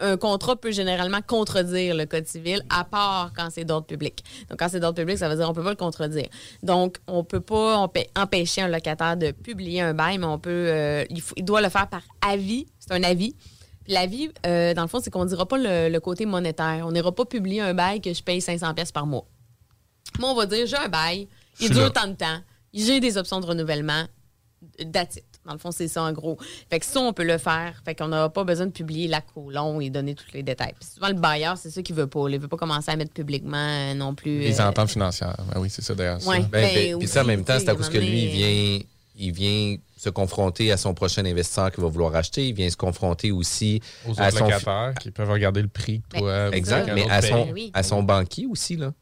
[0.00, 4.22] un contrat peut généralement contredire le Code civil, à part quand c'est d'ordre public.
[4.50, 6.28] Donc, quand c'est d'ordre public, ça veut dire qu'on peut pas le contredire.
[6.62, 10.50] Donc, on peut pas empê- empêcher un locataire de publier un bail, mais on peut,
[10.50, 12.66] euh, il, faut- il doit le faire par avis.
[12.78, 13.34] C'est un avis.
[13.88, 16.84] L'avis, euh, dans le fond, c'est qu'on ne dira pas le, le côté monétaire.
[16.86, 19.26] On n'ira pas publier un bail que je paye 500 pièces par mois.
[20.18, 21.28] Moi, on va dire, j'ai un bail,
[21.60, 21.90] il dure là.
[21.90, 22.40] tant de temps,
[22.74, 24.04] j'ai des options de renouvellement,
[24.92, 25.24] that's it.
[25.46, 26.36] Dans le fond, c'est ça en gros.
[26.70, 27.80] Fait que ça, on peut le faire.
[27.84, 30.74] Fait qu'on n'aura pas besoin de publier la colon et donner tous les détails.
[30.78, 32.28] Puis souvent, le bailleur, c'est ça qu'il veut pas.
[32.28, 34.40] Il veut pas commencer à mettre publiquement euh, non plus.
[34.40, 35.36] Les euh, ententes financières.
[35.52, 36.26] Ben oui, c'est ça d'ailleurs.
[36.26, 36.40] Ouais.
[36.40, 38.32] Ben, Ben, ben, puis ça, en même temps, c'est à cause que lui, il à
[38.32, 38.78] vient,
[39.18, 42.48] il vient se confronter à son prochain investisseur qui va vouloir acheter.
[42.48, 46.02] Il vient se confronter aussi Aux à autres son locataires qui peuvent regarder le prix
[46.10, 46.54] que toi.
[46.54, 47.70] Exact, mais à son, oui.
[47.72, 48.92] à son banquier aussi, là.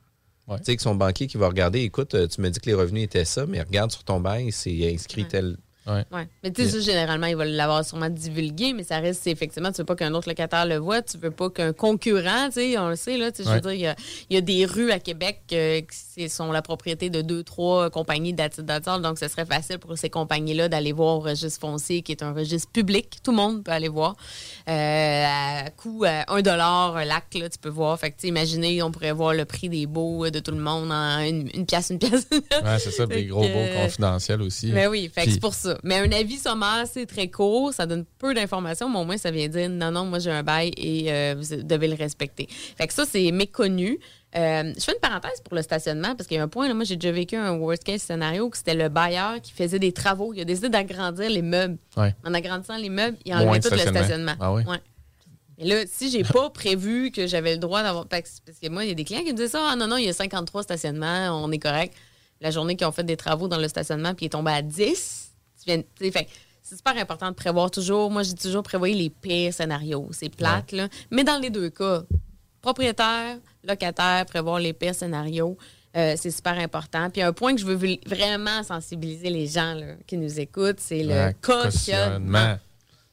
[0.46, 0.58] Ouais.
[0.58, 2.74] Tu sais, que son banquier qui va regarder, écoute, euh, tu me dis que les
[2.74, 5.56] revenus étaient ça, mais regarde sur ton bail, c'est inscrit tel.
[5.86, 6.04] Ouais.
[6.12, 6.28] Ouais.
[6.42, 9.70] Mais tu sais, ça, généralement, il va l'avoir sûrement divulgué, mais ça reste, c'est effectivement,
[9.70, 12.78] tu veux pas qu'un autre locataire le voit, tu veux pas qu'un concurrent, tu sais,
[12.78, 13.96] on le sait, là, tu sais, je veux dire, il y a,
[14.30, 15.96] il y a des rues à Québec euh, qui
[16.28, 20.10] sont la propriété de deux, trois compagnies d'attitude d'attente, donc ce serait facile pour ces
[20.10, 23.72] compagnies-là d'aller voir au registre foncier, qui est un registre public, tout le monde peut
[23.72, 24.16] aller voir.
[24.68, 27.98] Euh, à coût à un dollar un lac, là, tu peux voir.
[27.98, 30.90] Fait que, imaginez, on pourrait voir le prix des baux euh, de tout le monde
[30.90, 32.26] en une, une pièce, une pièce.
[32.32, 34.72] Ouais, c'est ça, les gros euh, confidentiels aussi.
[34.72, 35.78] ben oui, fait Puis- c'est pour ça.
[35.82, 39.30] Mais un avis sommaire, c'est très court, ça donne peu d'informations, mais au moins ça
[39.30, 42.48] vient dire non, non, moi j'ai un bail et euh, vous devez le respecter.
[42.76, 43.98] Fait que ça, c'est méconnu.
[44.36, 46.74] Euh, je fais une parenthèse pour le stationnement parce qu'il y a un point, là,
[46.74, 49.92] moi j'ai déjà vécu un worst case scénario que c'était le bailleur qui faisait des
[49.92, 50.32] travaux.
[50.34, 51.78] Il a décidé d'agrandir les meubles.
[51.96, 52.14] Ouais.
[52.24, 54.34] En agrandissant les meubles, il de tout le stationnement.
[54.40, 54.64] Ah oui?
[54.64, 54.80] Ouais.
[55.58, 58.06] Et là, si j'ai pas prévu que j'avais le droit d'avoir.
[58.06, 59.68] Parce que moi, il y a des clients qui me disent ça.
[59.70, 61.94] Ah non, non, il y a 53 stationnements, on est correct.
[62.40, 64.62] La journée qu'ils ont fait des travaux dans le stationnement, puis il est tombé à
[64.62, 65.30] 10.
[65.58, 66.28] Tu viens, tu sais, fait
[66.64, 68.10] c'est super important de prévoir toujours.
[68.10, 70.08] Moi, j'ai toujours prévoyé les pires scénarios.
[70.12, 70.88] C'est plate, là.
[71.10, 72.04] Mais dans les deux cas,
[72.64, 75.56] propriétaire, locataire, prévoir les pires scénarios.
[75.96, 77.08] euh, c'est super important.
[77.10, 81.02] Puis un point que je veux vraiment sensibiliser les gens là, qui nous écoutent, c'est
[81.04, 82.56] le Ouais, cautionnement.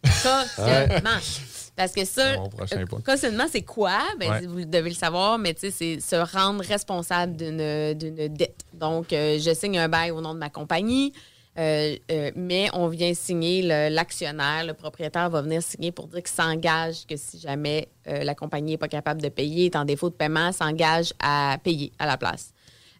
[0.03, 1.19] Cautionnement.
[1.75, 3.99] Parce que ça, euh, cautionnement, c'est quoi?
[4.19, 4.45] Ben, Ouais.
[4.45, 8.61] Vous devez le savoir, mais c'est se rendre responsable d'une d'une dette.
[8.73, 11.13] Donc, euh, je signe un bail au nom de ma compagnie,
[11.57, 16.23] euh, euh, mais on vient signer, le- l'actionnaire, le, propriétaire va venir signer pour dire
[16.23, 19.83] qu'il s'engage que si jamais euh, la compagnie n'est pas capable de payer, est en
[19.83, 22.53] défaut de paiement, s'engage à payer à la place.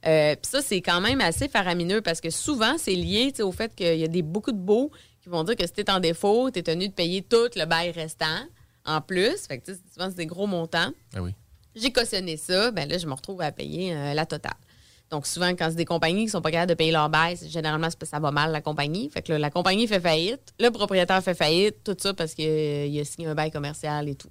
[0.04, 0.12] Puis
[0.50, 4.04] ça, c'est quand même assez faramineux parce que souvent, c'est lié au fait qu'il y
[4.04, 4.92] a des, beaucoup de baux
[5.22, 7.50] qui vont dire que si tu es en défaut, tu es tenu de payer tout
[7.56, 8.26] le bail restant
[8.84, 9.46] en plus.
[9.48, 10.90] Fait que tu sais, souvent, c'est des gros montants.
[11.16, 11.36] Ah oui.
[11.76, 14.56] J'ai cautionné ça, ben là, je me retrouve à payer la totale.
[15.12, 17.50] Donc, souvent, quand c'est des compagnies qui sont pas capables de payer leur bail, c'est-
[17.50, 19.10] généralement, c'est parce que ça va mal, la compagnie.
[19.10, 22.46] Fait que là, la compagnie fait faillite, le propriétaire fait faillite, tout ça parce qu'il
[23.00, 24.30] a signé un bail commercial et tout.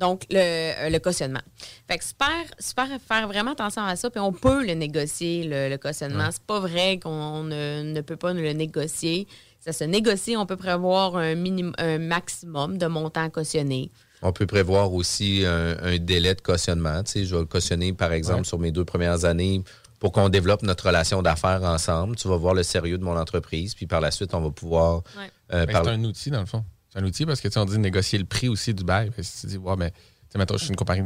[0.00, 1.42] Donc, le, euh, le cautionnement.
[1.86, 2.28] Fait que super,
[2.58, 4.08] super faire vraiment attention à ça.
[4.10, 6.28] Puis on peut le négocier, le, le cautionnement.
[6.32, 9.28] C'est pas vrai qu'on ne, ne peut pas le négocier.
[9.60, 10.36] Ça se négocie.
[10.36, 13.90] On peut prévoir un, minimum, un maximum de montant cautionné.
[14.22, 17.02] On peut prévoir aussi un, un délai de cautionnement.
[17.04, 18.44] Tu sais, je vais le cautionner, par exemple, Ouais.
[18.46, 19.62] sur mes deux premières années
[20.02, 22.16] pour qu'on développe notre relation d'affaires ensemble.
[22.16, 24.96] Tu vas voir le sérieux de mon entreprise, puis par la suite, on va pouvoir
[25.16, 25.30] Ouais.
[25.52, 26.64] euh, Ben, C'est un outil, dans le fond.
[26.92, 29.12] C'est un outil parce que tu sais, on dit négocier le prix aussi du bail.
[29.14, 29.96] Parce que tu dis, ouais, mais tu
[30.30, 31.02] sais, mettons, je suis une compagnie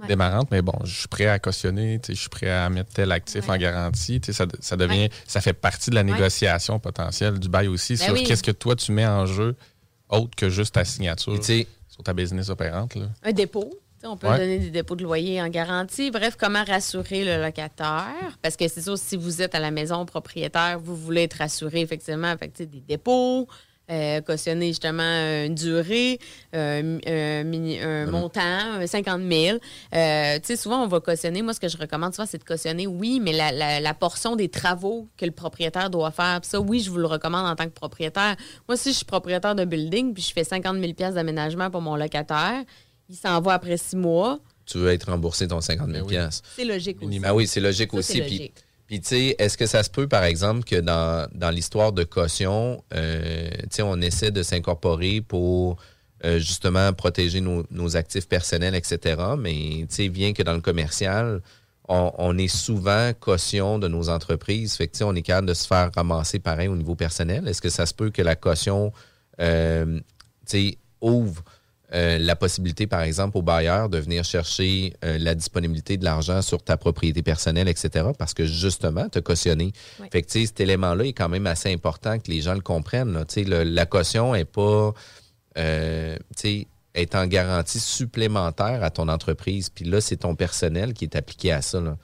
[0.00, 0.08] Ouais.
[0.08, 2.92] démarrante, mais bon, je suis prêt à cautionner, tu sais, je suis prêt à mettre
[2.92, 3.54] tel actif Ouais.
[3.54, 4.20] en garantie.
[4.20, 7.92] Tu sais, Ça, ça devient, ça fait partie de la négociation potentielle du bail aussi
[7.94, 8.24] Ben sur oui.
[8.24, 9.54] qu'est-ce que toi tu mets en jeu
[10.08, 12.96] autre que juste ta signature sur ta business opérante.
[12.96, 13.06] Là.
[13.22, 13.70] Un dépôt.
[14.04, 14.38] On peut Ouais.
[14.38, 16.10] donner des dépôts de loyer en garantie.
[16.10, 18.38] Bref, comment rassurer le locataire?
[18.40, 21.80] Parce que c'est sûr, si vous êtes à la maison propriétaire, vous voulez être rassuré,
[21.82, 22.34] effectivement.
[22.54, 23.46] Sais, des dépôts,
[23.90, 26.18] euh, cautionner justement une durée,
[26.54, 29.58] euh, un, mini- un montant, un 50 000.
[29.94, 31.42] Euh, tu sais, souvent, on va cautionner.
[31.42, 34.34] Moi, ce que je recommande souvent, c'est de cautionner, oui, mais la, la- la portion
[34.34, 36.40] des travaux que le propriétaire doit faire.
[36.40, 38.36] Puis ça, oui, je vous le recommande en tant que propriétaire.
[38.66, 41.96] Moi, si je suis propriétaire d'un building, puis je fais 50 000 d'aménagement pour mon
[41.96, 42.62] locataire,
[43.10, 44.38] il s'en va après six mois.
[44.66, 46.08] tu veux être remboursé ton 50 000 Ben oui.
[46.14, 46.48] piastres.
[46.56, 47.20] C'est logique aussi.
[47.24, 48.12] Ah oui, c'est logique Ça, aussi.
[48.20, 48.54] Puis, logique.
[48.86, 52.04] puis, tu sais, est-ce que ça se peut, par exemple, que dans, dans l'histoire de
[52.04, 55.76] caution, euh, tu sais, on essaie de s'incorporer pour
[56.24, 59.20] euh, justement protéger nos, nos actifs personnels, etc.
[59.38, 61.40] Mais, tu sais, bien que dans le commercial,
[61.88, 64.74] on, on est souvent caution de nos entreprises.
[64.76, 67.48] Fait que, tu sais, on est capable de se faire ramasser pareil au niveau personnel.
[67.48, 68.92] Est-ce que ça se peut que la caution,
[69.40, 69.98] euh,
[70.46, 71.42] tu sais, ouvre
[71.92, 76.40] euh, la possibilité, par exemple, au bailleur de venir chercher euh, la disponibilité de l'argent
[76.42, 78.08] sur ta propriété personnelle, etc.
[78.18, 79.72] Parce que justement, tu as cautionné.
[80.12, 82.60] Fait que, tu sais, cet élément-là est quand même assez important que les gens le
[82.60, 83.12] comprennent.
[83.12, 83.24] là.
[83.36, 84.92] Le- la caution est pas,
[85.58, 89.70] euh, tu sais, est en garantie supplémentaire à ton entreprise.
[89.70, 91.80] Puis là, c'est ton personnel qui est appliqué à ça.
[91.80, 91.96] là.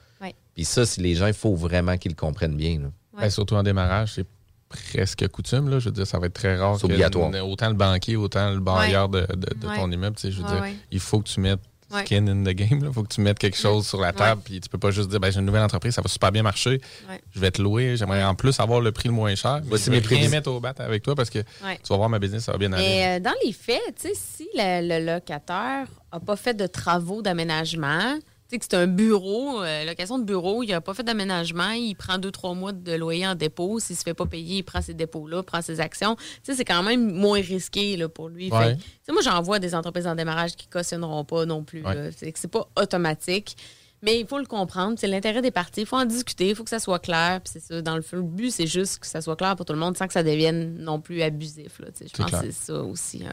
[0.55, 2.79] Puis ça, si les gens, il faut vraiment qu'ils le comprennent bien.
[2.79, 2.87] là.
[3.15, 3.23] Ouais.
[3.23, 4.27] Ben, surtout en démarrage, c'est
[4.69, 5.69] presque coutume.
[5.69, 5.79] Là.
[5.79, 6.77] Je veux dire, ça va être très rare.
[6.77, 7.35] C'est que obligatoire.
[7.35, 9.77] n- autant le banquier, autant le bailleur de, de- de Ouais.
[9.77, 10.17] ton immeuble.
[10.17, 10.77] tu sais, Je veux Ouais, dire, ouais.
[10.91, 11.61] il faut que tu mettes
[11.93, 12.05] Ouais.
[12.05, 12.81] skin in the game.
[12.85, 14.43] Il faut que tu mettes quelque chose sur la table.
[14.45, 16.43] Puis tu peux pas juste dire, ben, j'ai une nouvelle entreprise, ça va super bien
[16.43, 16.81] marcher.
[17.09, 17.21] Ouais.
[17.33, 17.97] Je vais te louer.
[17.97, 19.61] J'aimerais en plus avoir le prix le moins cher.
[19.63, 20.31] Mais Voici je vais mes rien prévisions.
[20.33, 21.79] mettre au bat avec toi parce que Ouais.
[21.81, 22.83] tu vas voir ma business, ça va bien aller.
[22.83, 23.81] Mais euh, dans les faits,
[24.17, 28.19] si le, le locataire n'a pas fait de travaux d'aménagement,
[28.49, 31.95] sais, que c'est un bureau, euh, location de bureau, il n'a pas fait d'aménagement, il
[31.95, 33.79] prend deux, trois mois de loyer en dépôt.
[33.81, 36.17] S'il ne se fait pas payer, il prend ses dépôts-là, prend ses actions.
[36.17, 38.51] Tu sais, c'est quand même moins risqué là, pour lui.
[38.51, 38.77] Ouais.
[39.05, 41.85] Fait moi, j'en vois des entreprises en démarrage qui cautionneront pas non plus.
[41.85, 42.11] Ouais.
[42.13, 43.57] C'est pas automatique.
[44.03, 45.81] Mais il faut le comprendre, c'est l'intérêt des parties.
[45.81, 47.41] Il faut en discuter, il faut que ça soit clair.
[47.43, 49.65] Puis c'est ça, dans le fond, le but, c'est juste que ça soit clair pour
[49.65, 51.81] tout le monde sans que ça devienne non plus abusif.
[51.81, 51.89] Là.
[51.99, 52.43] Je pense clair.
[52.43, 53.31] que c'est ça aussi euh,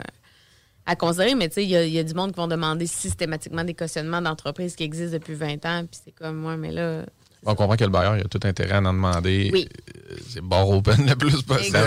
[0.85, 1.35] à considérer.
[1.35, 3.63] Mais tu sais, il y, a- il y a du monde qui vont demander systématiquement
[3.63, 5.85] des cautionnements d'entreprises qui existent depuis 20 ans.
[5.89, 7.03] Puis c'est comme moi, mais là.
[7.45, 9.49] On comprend que le bailleur il a tout intérêt à en demander.
[9.51, 9.67] Oui.
[10.11, 11.77] Euh, C'est bar open le plus possible.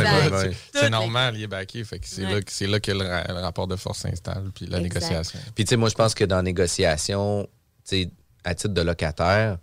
[0.75, 1.83] C'est- normal, il est backé.
[1.85, 2.33] Fait que c'est Ouais.
[2.35, 4.95] là, que- c'est là que le, ra- le rapport de force s'installe, puis la Exact.
[5.01, 5.39] négociation.
[5.55, 7.49] Puis, tu sais, moi, je pense que dans la négociation,
[7.89, 8.11] tu sais,
[8.45, 9.57] à titre de locataire,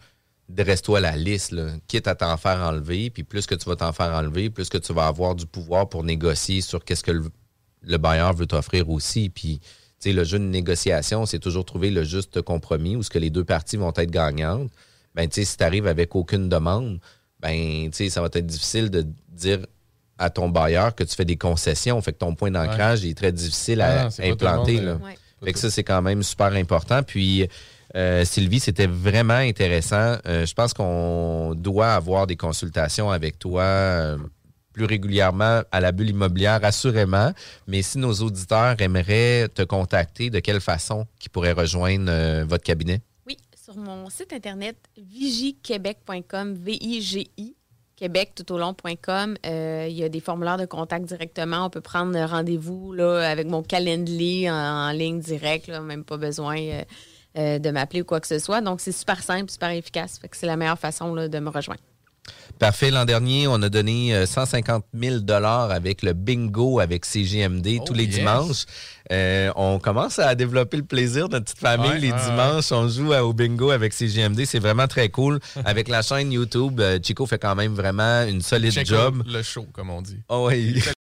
[0.50, 1.68] dresse-toi la liste, là.
[1.88, 3.10] quitte à t'en faire enlever.
[3.10, 5.88] Puis, plus que tu vas t'en faire enlever, plus que tu vas avoir du pouvoir
[5.90, 7.26] pour négocier sur qu'est-ce que le,
[7.84, 9.30] le bailleur veut t'offrir aussi.
[9.30, 9.68] Puis, tu
[10.00, 13.30] sais, le jeu de négociation, c'est toujours trouver le juste compromis où ce que les
[13.30, 14.72] deux parties vont être gagnantes.
[15.16, 17.00] Ben, tu sais, si tu arrives avec aucune demande,
[17.40, 19.60] ben, tu sais, ça va être difficile de dire
[20.18, 22.02] à ton bailleur que tu fais des concessions.
[22.02, 24.76] Fait que ton point d'ancrage il est très difficile à Ah le implanter.
[24.78, 24.96] monde, là.
[24.96, 25.18] Ouais.
[25.44, 27.04] Fait que ça, c'est quand même super important.
[27.04, 27.48] Puis,
[27.96, 30.16] euh, Sylvie, c'était vraiment intéressant.
[30.26, 34.18] Euh, je pense qu'on doit avoir des consultations avec toi euh,
[34.74, 37.32] plus régulièrement à la bulle immobilière, assurément.
[37.68, 42.64] Mais si nos auditeurs aimeraient te contacter, de quelle façon qu'ils pourraient rejoindre euh, votre
[42.64, 43.02] cabinet?
[43.28, 47.56] Oui, sur mon site internet vigiquebec.com, V-I-G-I,
[47.96, 49.36] Québec tout au long.com.
[49.46, 51.68] Euh, il y a des formulaires de contact directement.
[51.68, 56.58] On peut prendre rendez-vous avec mon calendrier en, ligne directe, là, même pas besoin
[57.38, 58.62] euh, de m'appeler ou quoi que ce soit.
[58.62, 60.20] Donc, c'est super simple, super efficace.
[60.32, 61.82] C'est la meilleure façon là, de me rejoindre.
[62.60, 62.92] Parfait.
[62.92, 67.94] L'an dernier, on a donné euh, 150 000 avec le bingo avec CGMD Oh, tous
[67.94, 68.16] les yes.
[68.16, 68.66] dimanches.
[69.12, 72.72] Euh, on commence à développer le plaisir de notre petite famille Ouais, les ouais, dimanches.
[72.72, 74.46] On joue au bingo avec CGMD.
[74.46, 75.40] C'est vraiment très cool.
[75.66, 79.24] avec la chaîne YouTube, euh, Chico fait quand même vraiment une solide Check job.
[79.28, 80.20] Le show, comme on dit.
[80.30, 80.74] Oh, ouais.